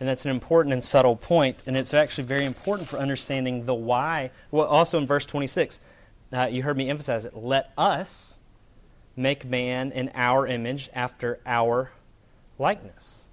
[0.00, 3.74] And that's an important and subtle point, and it's actually very important for understanding the
[3.74, 4.30] why.
[4.50, 5.80] Well, also in verse 26,
[6.32, 7.36] uh, you heard me emphasize it.
[7.36, 8.38] Let us
[9.14, 11.92] make man in our image after our
[12.58, 13.28] likeness.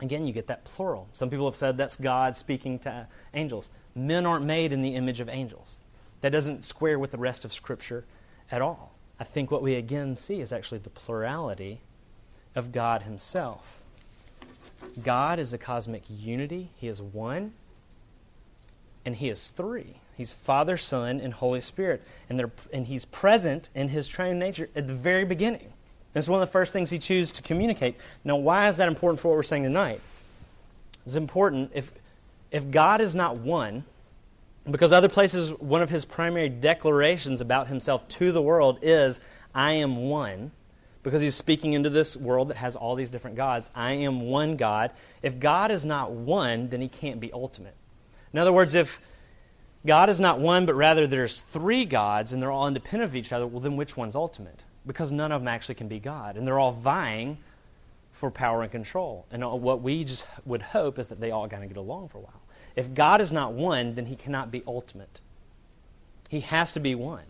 [0.00, 1.08] Again, you get that plural.
[1.12, 3.70] Some people have said that's God speaking to angels.
[3.94, 5.82] Men aren't made in the image of angels.
[6.20, 8.04] That doesn't square with the rest of Scripture
[8.50, 8.92] at all.
[9.18, 11.80] I think what we again see is actually the plurality
[12.54, 13.82] of God Himself.
[15.02, 16.70] God is a cosmic unity.
[16.76, 17.52] He is one,
[19.04, 19.96] and He is three.
[20.16, 22.02] He's Father, Son, and Holy Spirit.
[22.28, 25.72] And, and He's present in His triune nature at the very beginning.
[26.12, 27.96] That's one of the first things He chooses to communicate.
[28.24, 30.00] Now, why is that important for what we're saying tonight?
[31.06, 31.92] It's important if,
[32.50, 33.84] if God is not one,
[34.70, 39.20] because other places, one of His primary declarations about Himself to the world is,
[39.54, 40.52] I am one
[41.02, 43.70] because he's speaking into this world that has all these different gods.
[43.74, 44.90] I am one God.
[45.22, 47.74] If God is not one, then he can't be ultimate.
[48.32, 49.00] In other words, if
[49.86, 53.32] God is not one, but rather there's three gods and they're all independent of each
[53.32, 54.64] other, well, then which one's ultimate?
[54.86, 56.36] Because none of them actually can be God.
[56.36, 57.38] And they're all vying
[58.20, 59.24] for power and control.
[59.30, 62.08] And uh, what we just would hope is that they all kind of get along
[62.08, 62.42] for a while.
[62.76, 65.22] If God is not one, then he cannot be ultimate.
[66.28, 67.24] He has to be one.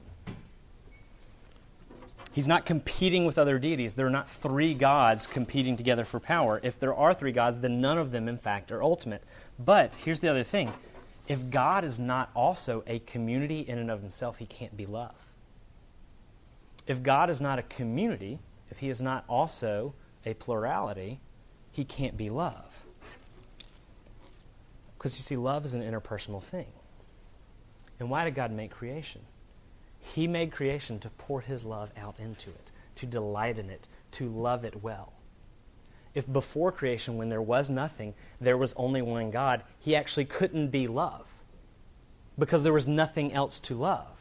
[2.32, 3.94] He's not competing with other deities.
[3.94, 6.60] There are not three gods competing together for power.
[6.62, 9.22] If there are three gods, then none of them, in fact, are ultimate.
[9.58, 10.72] But here's the other thing
[11.28, 15.36] if God is not also a community in and of himself, he can't be love.
[16.88, 21.20] If God is not a community, if he is not also a plurality,
[21.72, 22.84] he can't be love.
[24.96, 26.66] Because you see, love is an interpersonal thing.
[27.98, 29.22] And why did God make creation?
[30.00, 34.28] He made creation to pour his love out into it, to delight in it, to
[34.28, 35.12] love it well.
[36.14, 40.68] If before creation, when there was nothing, there was only one God, he actually couldn't
[40.68, 41.32] be love
[42.38, 44.19] because there was nothing else to love.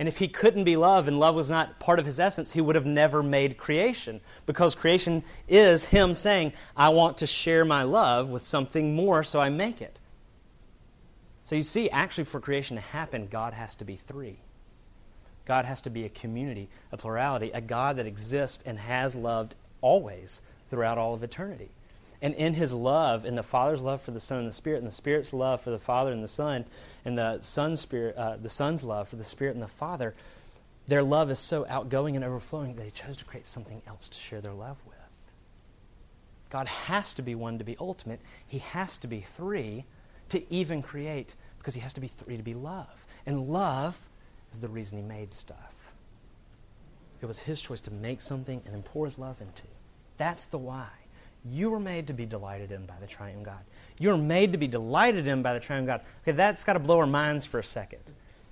[0.00, 2.62] And if he couldn't be love and love was not part of his essence, he
[2.62, 7.82] would have never made creation because creation is him saying, I want to share my
[7.82, 10.00] love with something more, so I make it.
[11.44, 14.38] So you see, actually, for creation to happen, God has to be three.
[15.44, 19.54] God has to be a community, a plurality, a God that exists and has loved
[19.82, 21.68] always throughout all of eternity.
[22.22, 24.86] And in his love, in the Father's love for the Son and the Spirit, and
[24.86, 26.66] the Spirit's love for the Father and the Son,
[27.04, 30.14] and the Son's Spirit, uh, the Son's love for the Spirit and the Father,
[30.86, 34.18] their love is so outgoing and overflowing that they chose to create something else to
[34.18, 34.96] share their love with.
[36.50, 38.20] God has to be one to be ultimate.
[38.46, 39.84] He has to be three
[40.30, 43.06] to even create, because he has to be three to be love.
[43.24, 44.00] And love
[44.52, 45.92] is the reason he made stuff.
[47.22, 49.64] It was his choice to make something and then pour his love into.
[50.16, 50.88] That's the why.
[51.44, 53.60] You were made to be delighted in by the triune God.
[53.98, 56.02] You were made to be delighted in by the triune God.
[56.22, 58.00] Okay, that's got to blow our minds for a second.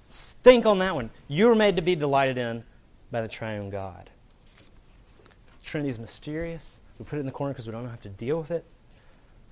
[0.09, 1.11] Think on that one.
[1.27, 2.65] You were made to be delighted in
[3.11, 4.11] by the triune God.
[5.63, 6.81] Trinity is mysterious.
[6.99, 8.65] We put it in the corner because we don't have to deal with it.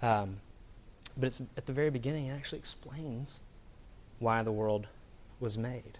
[0.00, 0.38] Um,
[1.16, 3.42] but it's at the very beginning, it actually explains
[4.18, 4.86] why the world
[5.40, 5.98] was made.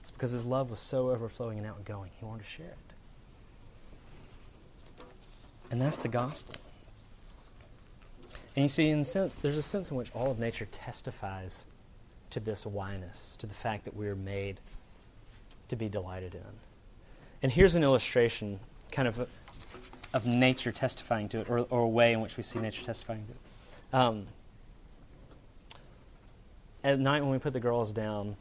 [0.00, 2.10] It's because his love was so overflowing and outgoing.
[2.18, 2.87] He wanted to share it.
[5.70, 6.54] And that's the gospel.
[8.56, 11.66] And you see, in a sense, there's a sense in which all of nature testifies
[12.30, 14.60] to this whyness, to the fact that we are made
[15.68, 16.42] to be delighted in.
[17.42, 18.58] And here's an illustration,
[18.90, 19.26] kind of, a,
[20.12, 23.24] of nature testifying to it, or, or, a way in which we see nature testifying
[23.26, 24.00] to it.
[24.00, 24.26] Um,
[26.82, 28.36] at night when we put the girls down,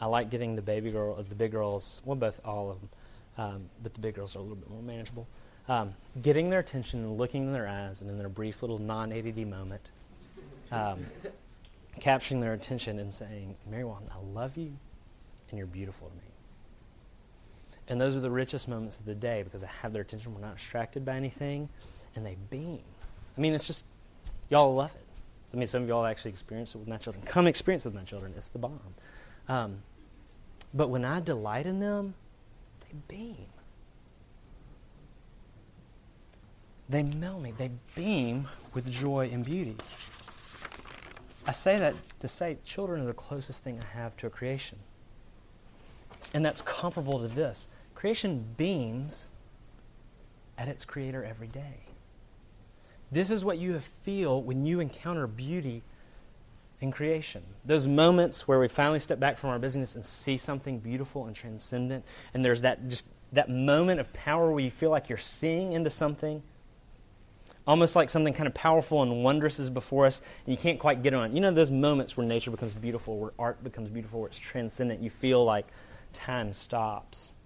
[0.00, 2.88] I like getting the baby girl, the big girls, well, both all of them,
[3.38, 5.26] um, but the big girls are a little bit more manageable.
[5.68, 9.46] Um, getting their attention and looking in their eyes, and in their brief little non-ADD
[9.46, 9.88] moment,
[10.70, 11.06] um,
[12.00, 14.72] capturing their attention and saying, "Mary Walton, I love you,
[15.50, 16.32] and you're beautiful to me."
[17.88, 20.34] And those are the richest moments of the day because I have their attention.
[20.34, 21.68] We're not distracted by anything,
[22.16, 22.82] and they beam.
[23.36, 23.86] I mean, it's just
[24.48, 25.04] y'all love it.
[25.52, 27.24] I mean, some of y'all actually experience it with my children.
[27.24, 28.32] Come experience it with my children.
[28.36, 28.80] It's the bomb.
[29.48, 29.82] Um,
[30.72, 32.14] but when I delight in them,
[32.80, 33.46] they beam.
[36.92, 37.54] They melt me.
[37.56, 39.76] They beam with joy and beauty.
[41.46, 44.78] I say that to say children are the closest thing I have to a creation.
[46.34, 47.68] And that's comparable to this.
[47.94, 49.30] Creation beams
[50.58, 51.86] at its creator every day.
[53.10, 55.82] This is what you feel when you encounter beauty
[56.82, 57.42] in creation.
[57.64, 61.34] Those moments where we finally step back from our business and see something beautiful and
[61.34, 65.72] transcendent, and there's that just that moment of power where you feel like you're seeing
[65.72, 66.42] into something,
[67.66, 71.02] almost like something kind of powerful and wondrous is before us, and you can't quite
[71.02, 71.34] get on it.
[71.34, 75.02] You know those moments where nature becomes beautiful, where art becomes beautiful, where it's transcendent.
[75.02, 75.66] You feel like
[76.12, 77.36] time stops.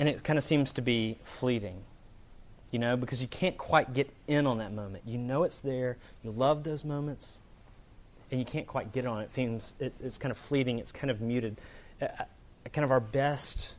[0.00, 1.82] And it kind of seems to be fleeting
[2.74, 5.04] you know, because you can't quite get in on that moment.
[5.06, 7.40] You know it's there, you love those moments,
[8.32, 9.26] and you can't quite get on it.
[9.26, 11.56] It seems it, it's kind of fleeting, it's kind of muted.
[12.02, 12.24] Uh, uh,
[12.72, 13.76] kind of our best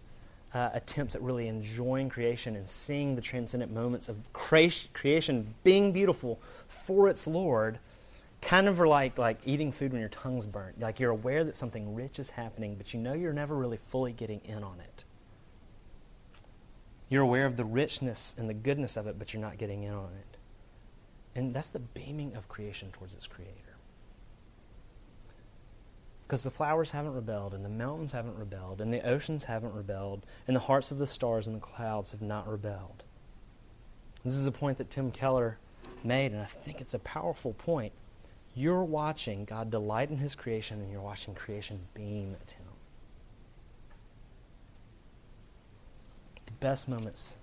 [0.56, 5.91] uh, attempts at really enjoying creation and seeing the transcendent moments of cre- creation being
[5.91, 6.39] beautiful
[6.70, 7.78] for its Lord
[8.41, 10.80] kind of like, like eating food when your tongue's burnt.
[10.80, 14.14] Like you're aware that something rich is happening, but you know you're never really fully
[14.14, 15.03] getting in on it.
[17.10, 19.93] You're aware of the richness and the goodness of it, but you're not getting in
[19.93, 20.38] on it.
[21.36, 23.64] And that's the beaming of creation towards its creator.
[26.26, 30.26] Because the flowers haven't rebelled, and the mountains haven't rebelled, and the oceans haven't rebelled,
[30.47, 33.03] and the hearts of the stars and the clouds have not rebelled.
[34.23, 35.59] This is a point that Tim Keller
[36.03, 37.93] made, and I think it's a powerful point.
[38.55, 42.65] You're watching God delight in his creation, and you're watching creation beam at him.
[46.47, 47.38] The best moments,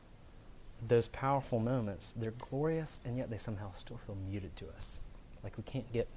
[0.89, 5.01] those powerful moments, they're glorious, and yet they somehow still feel muted to us.
[5.45, 6.09] Like we can't get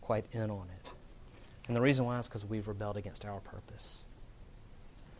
[0.00, 0.90] quite in on it.
[1.66, 4.06] And the reason why is because we've rebelled against our purpose.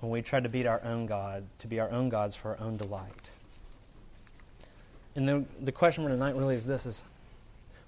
[0.01, 2.61] When we try to beat our own God, to be our own gods for our
[2.61, 3.31] own delight.
[5.17, 7.05] And then the question for tonight really is this is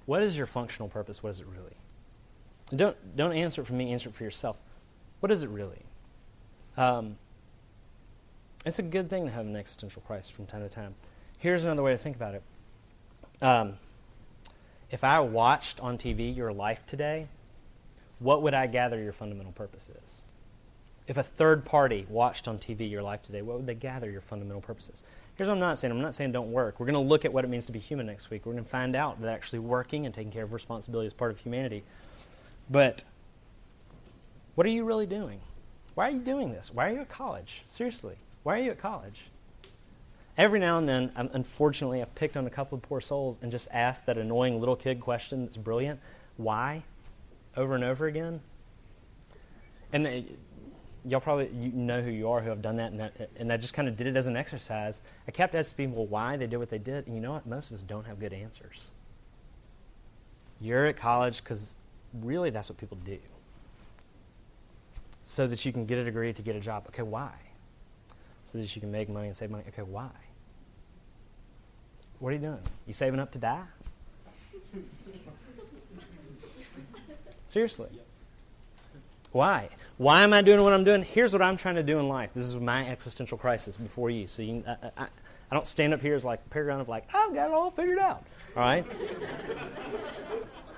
[0.06, 1.22] what is your functional purpose?
[1.22, 1.76] What is it really?
[2.74, 4.60] don't don't answer it for me, answer it for yourself.
[5.20, 5.82] What is it really?
[6.76, 7.16] Um,
[8.64, 10.94] it's a good thing to have an existential crisis from time to time.
[11.38, 12.42] Here's another way to think about it.
[13.40, 13.74] Um,
[14.90, 17.28] if I watched on TV your life today,
[18.18, 20.22] what would I gather your fundamental purpose is?
[21.06, 24.20] If a third party watched on TV your life today, what would they gather your
[24.20, 25.04] fundamental purposes?
[25.36, 25.92] Here's what I'm not saying.
[25.92, 26.80] I'm not saying don't work.
[26.80, 28.44] We're going to look at what it means to be human next week.
[28.44, 31.30] We're going to find out that actually working and taking care of responsibility is part
[31.30, 31.84] of humanity.
[32.68, 33.04] But
[34.56, 35.40] what are you really doing?
[35.94, 36.72] Why are you doing this?
[36.74, 37.62] Why are you at college?
[37.68, 38.16] Seriously.
[38.42, 39.26] Why are you at college?
[40.36, 43.68] Every now and then, unfortunately, I've picked on a couple of poor souls and just
[43.72, 46.00] asked that annoying little kid question that's brilliant
[46.36, 46.82] why?
[47.56, 48.40] Over and over again.
[49.92, 50.10] And uh,
[51.04, 53.56] y'all probably you know who you are who have done that and, I, and I
[53.56, 55.00] just kind of did it as an exercise.
[55.26, 57.46] I kept asking people why they did what they did, and you know what?
[57.46, 58.92] Most of us don't have good answers.
[60.60, 61.76] You're at college because
[62.22, 63.18] really that's what people do.
[65.24, 66.84] So that you can get a degree to get a job.
[66.88, 67.32] Okay, why?
[68.46, 69.64] so that you can make money and save money.
[69.68, 70.08] Okay, why?
[72.20, 72.60] What are you doing?
[72.86, 73.64] You saving up to die?
[77.56, 77.88] Seriously.
[79.32, 79.70] Why?
[79.96, 81.02] Why am I doing what I'm doing?
[81.02, 82.28] Here's what I'm trying to do in life.
[82.34, 84.26] This is my existential crisis before you.
[84.26, 85.06] So you, I, I,
[85.50, 87.70] I don't stand up here as like a paragon of like I've got it all
[87.70, 88.26] figured out.
[88.54, 88.84] All right.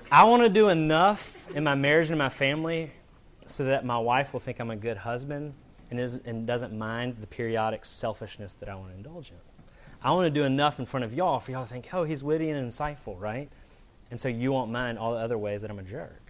[0.09, 2.93] I want to do enough in my marriage and in my family
[3.45, 5.53] so that my wife will think I'm a good husband
[5.91, 9.37] and, is, and doesn't mind the periodic selfishness that I want to indulge in.
[10.01, 12.23] I want to do enough in front of y'all for y'all to think, oh, he's
[12.23, 13.49] witty and insightful, right?
[14.11, 16.28] And so you won't mind all the other ways that I'm a jerk.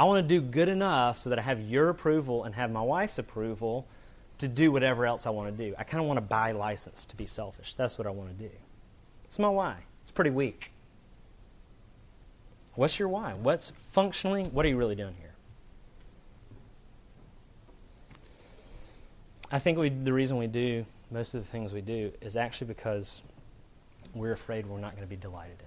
[0.00, 2.80] I want to do good enough so that I have your approval and have my
[2.80, 3.86] wife's approval
[4.38, 5.74] to do whatever else I want to do.
[5.76, 7.74] I kind of want to buy license to be selfish.
[7.74, 8.50] That's what I want to do.
[9.26, 9.76] It's my why.
[10.00, 10.72] It's pretty weak.
[12.76, 13.34] What's your why?
[13.34, 15.34] What's functionally, what are you really doing here?
[19.52, 22.68] I think we, the reason we do most of the things we do is actually
[22.68, 23.20] because
[24.14, 25.58] we're afraid we're not going to be delighted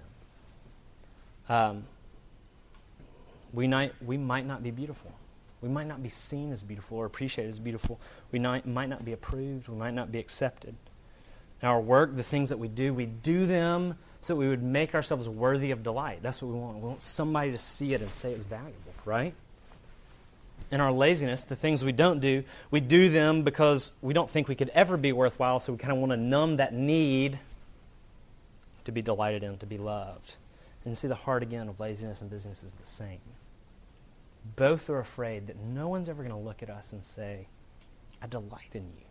[1.48, 1.54] in.
[1.54, 1.84] Um,
[3.54, 5.12] we, might, we might not be beautiful.
[5.60, 7.98] We might not be seen as beautiful or appreciated as beautiful.
[8.32, 9.68] We might, might not be approved.
[9.68, 10.74] We might not be accepted.
[11.62, 14.94] In our work, the things that we do, we do them so we would make
[14.94, 16.20] ourselves worthy of delight.
[16.22, 16.78] That's what we want.
[16.78, 19.34] We want somebody to see it and say it's valuable, right?
[20.70, 24.48] In our laziness, the things we don't do, we do them because we don't think
[24.48, 27.38] we could ever be worthwhile, so we kind of want to numb that need
[28.84, 30.36] to be delighted in, to be loved.
[30.84, 33.20] And see, the heart again of laziness and busyness is the same.
[34.56, 37.48] Both are afraid that no one's ever going to look at us and say,
[38.22, 39.06] I delight in you.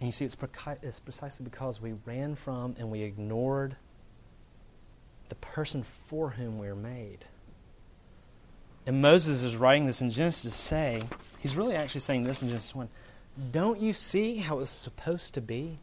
[0.00, 0.36] And you see, it's,
[0.82, 3.76] it's precisely because we ran from and we ignored
[5.28, 7.24] the person for whom we were made.
[8.86, 11.02] And Moses is writing this in Genesis to say,
[11.38, 12.88] he's really actually saying this in Genesis 1.
[13.50, 15.78] Don't you see how it's supposed to be?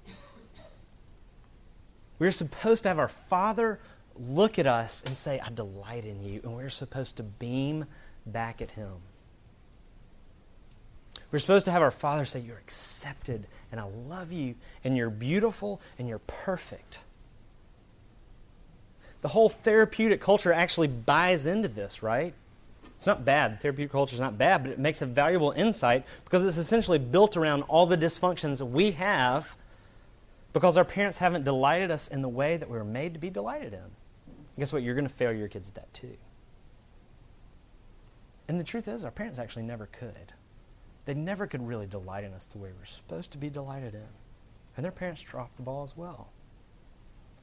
[2.19, 3.79] We're supposed to have our Father
[4.21, 6.41] look at us and say, I delight in you.
[6.43, 7.85] And we're supposed to beam
[8.25, 8.93] back at Him.
[11.31, 15.09] We're supposed to have our Father say, You're accepted, and I love you, and you're
[15.09, 17.03] beautiful, and you're perfect.
[19.21, 22.33] The whole therapeutic culture actually buys into this, right?
[22.97, 23.61] It's not bad.
[23.61, 27.37] Therapeutic culture is not bad, but it makes a valuable insight because it's essentially built
[27.37, 29.55] around all the dysfunctions we have
[30.53, 33.29] because our parents haven't delighted us in the way that we were made to be
[33.29, 34.00] delighted in.
[34.61, 34.83] Guess what?
[34.83, 36.15] You're going to fail your kids at that too.
[38.47, 40.33] And the truth is, our parents actually never could.
[41.05, 43.95] They never could really delight in us the way we are supposed to be delighted
[43.95, 44.07] in.
[44.77, 46.29] And their parents dropped the ball as well.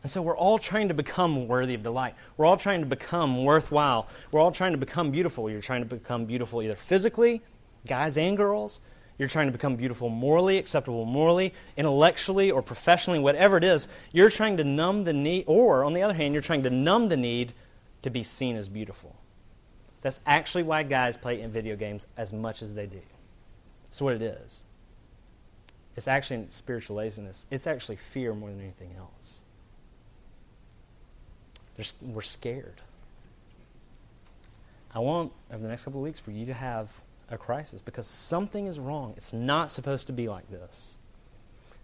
[0.05, 2.15] And so we're all trying to become worthy of delight.
[2.37, 4.07] We're all trying to become worthwhile.
[4.31, 5.51] We're all trying to become beautiful.
[5.51, 7.43] You're trying to become beautiful either physically,
[7.85, 8.79] guys and girls.
[9.19, 13.89] You're trying to become beautiful morally, acceptable morally, intellectually, or professionally, whatever it is.
[14.13, 17.09] You're trying to numb the need, or on the other hand, you're trying to numb
[17.09, 17.53] the need
[18.03, 19.17] to be seen as beautiful.
[20.03, 23.01] That's actually why guys play in video games as much as they do.
[23.89, 24.65] That's what it is.
[25.97, 27.47] It's actually spiritual laziness.
[27.51, 29.43] It's actually fear more than anything else.
[31.75, 32.81] There's, we're scared.
[34.95, 38.07] I want, over the next couple of weeks, for you to have a crisis because
[38.07, 39.15] something is wrong.
[39.17, 40.99] It's not supposed to be like this.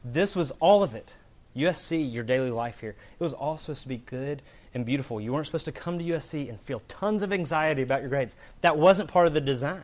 [0.04, 1.14] This was all of it.
[1.56, 4.42] USC, your daily life here, it was all supposed to be good
[4.74, 5.20] and beautiful.
[5.20, 8.36] You weren't supposed to come to USC and feel tons of anxiety about your grades.
[8.62, 9.82] That wasn't part of the design.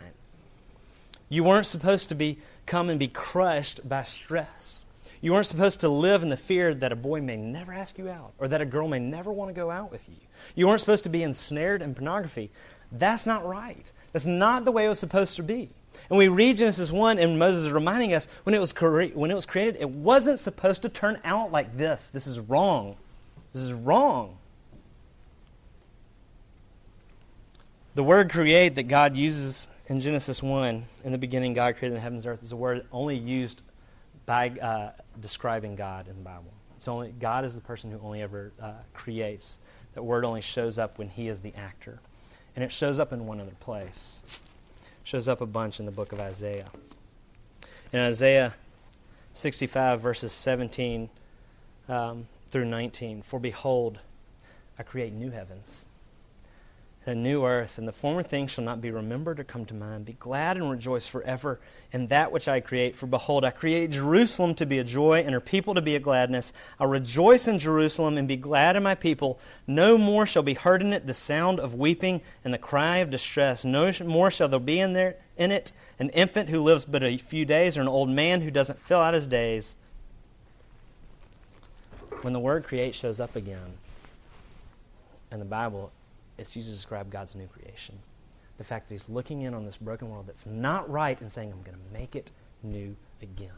[1.28, 4.84] You weren't supposed to be come and be crushed by stress.
[5.20, 8.08] You weren't supposed to live in the fear that a boy may never ask you
[8.08, 10.16] out or that a girl may never want to go out with you.
[10.56, 12.50] You weren't supposed to be ensnared in pornography.
[12.90, 13.92] That's not right.
[14.12, 15.70] That's not the way it was supposed to be.
[16.08, 19.30] And we read Genesis 1, and Moses is reminding us when it, was cre- when
[19.30, 22.08] it was created, it wasn't supposed to turn out like this.
[22.08, 22.96] This is wrong.
[23.52, 24.36] This is wrong.
[27.94, 32.00] The word create that God uses in Genesis 1, in the beginning, God created the
[32.00, 33.62] heavens and earth, is a word only used
[34.24, 36.52] by uh, describing God in the Bible.
[36.76, 39.58] It's only God is the person who only ever uh, creates.
[39.94, 42.00] That word only shows up when He is the actor,
[42.54, 44.22] and it shows up in one other place.
[44.82, 46.68] It shows up a bunch in the book of Isaiah.
[47.92, 48.54] In Isaiah
[49.32, 51.08] 65, verses 17
[51.88, 53.98] um, through 19, for behold,
[54.78, 55.84] I create new heavens
[57.10, 60.06] a new earth, and the former things shall not be remembered or come to mind.
[60.06, 61.60] Be glad and rejoice forever
[61.92, 62.94] in that which I create.
[62.94, 66.00] For behold, I create Jerusalem to be a joy, and her people to be a
[66.00, 66.52] gladness.
[66.78, 69.38] I rejoice in Jerusalem and be glad in my people.
[69.66, 73.10] No more shall be heard in it the sound of weeping and the cry of
[73.10, 73.64] distress.
[73.64, 77.16] No more shall there be in there in it an infant who lives but a
[77.18, 79.76] few days, or an old man who doesn't fill out his days.
[82.22, 83.78] When the word create shows up again
[85.32, 85.90] in the Bible,
[86.40, 87.98] it's used to describe God's new creation.
[88.58, 91.52] The fact that He's looking in on this broken world that's not right and saying,
[91.52, 92.30] I'm going to make it
[92.62, 93.50] new again.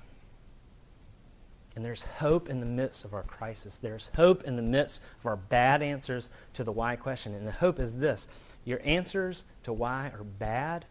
[1.75, 3.79] And there's hope in the midst of our crisis.
[3.79, 7.35] There's hope in the midst of our bad answers to the why question.
[7.35, 8.29] And the hope is this
[8.65, 10.85] your answers to why are bad.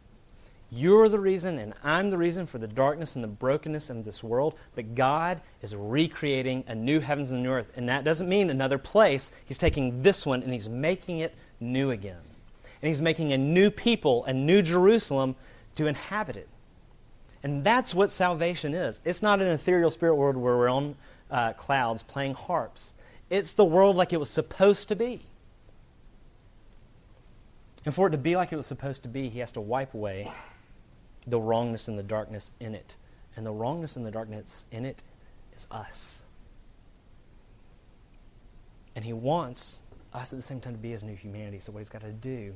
[0.74, 4.24] You're the reason, and I'm the reason for the darkness and the brokenness in this
[4.24, 4.56] world.
[4.74, 7.74] But God is recreating a new heavens and a new earth.
[7.76, 9.32] And that doesn't mean another place.
[9.46, 12.22] He's taking this one and He's making it new again.
[12.82, 15.36] And he's making a new people, a new Jerusalem
[15.76, 16.50] to inhabit it.
[17.44, 19.00] And that's what salvation is.
[19.04, 20.96] It's not an ethereal spirit world where we're on
[21.30, 22.94] uh, clouds playing harps.
[23.30, 25.22] It's the world like it was supposed to be.
[27.86, 29.94] And for it to be like it was supposed to be, he has to wipe
[29.94, 30.32] away
[31.26, 32.98] the wrongness and the darkness in it.
[33.36, 35.02] And the wrongness and the darkness in it
[35.56, 36.26] is us.
[38.96, 39.84] And he wants
[40.14, 41.60] us at the same time to be his new humanity.
[41.60, 42.54] So what he's got to do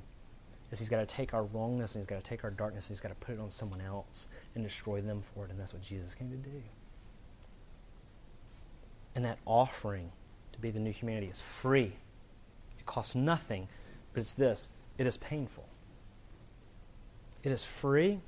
[0.72, 2.96] is he's got to take our wrongness and he's got to take our darkness and
[2.96, 5.52] he's got to put it on someone else and destroy them for it.
[5.52, 6.62] And that's what Jesus came to do.
[9.16, 10.12] And that offering
[10.52, 11.94] to be the new humanity is free.
[12.78, 13.68] It costs nothing,
[14.14, 15.68] but it's this it is painful.
[17.44, 18.20] It is free.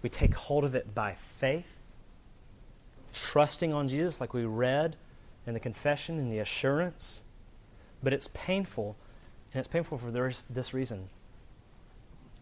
[0.00, 1.78] We take hold of it by faith,
[3.12, 4.96] trusting on Jesus, like we read
[5.46, 7.24] in the confession and the assurance.
[8.02, 8.96] But it's painful,
[9.52, 11.08] and it's painful for this, reason.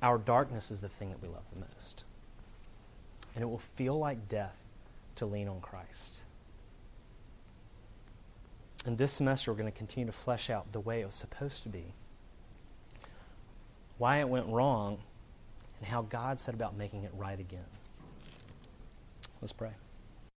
[0.02, 2.04] Our darkness is the thing that we love the most.
[3.34, 4.66] And it will feel like death
[5.16, 6.22] to lean on Christ.
[8.86, 11.62] And this semester, we're going to continue to flesh out the way it was supposed
[11.64, 11.84] to be,
[13.98, 14.98] why it went wrong,
[15.78, 17.60] and how God set about making it right again.
[19.42, 19.72] Let's pray.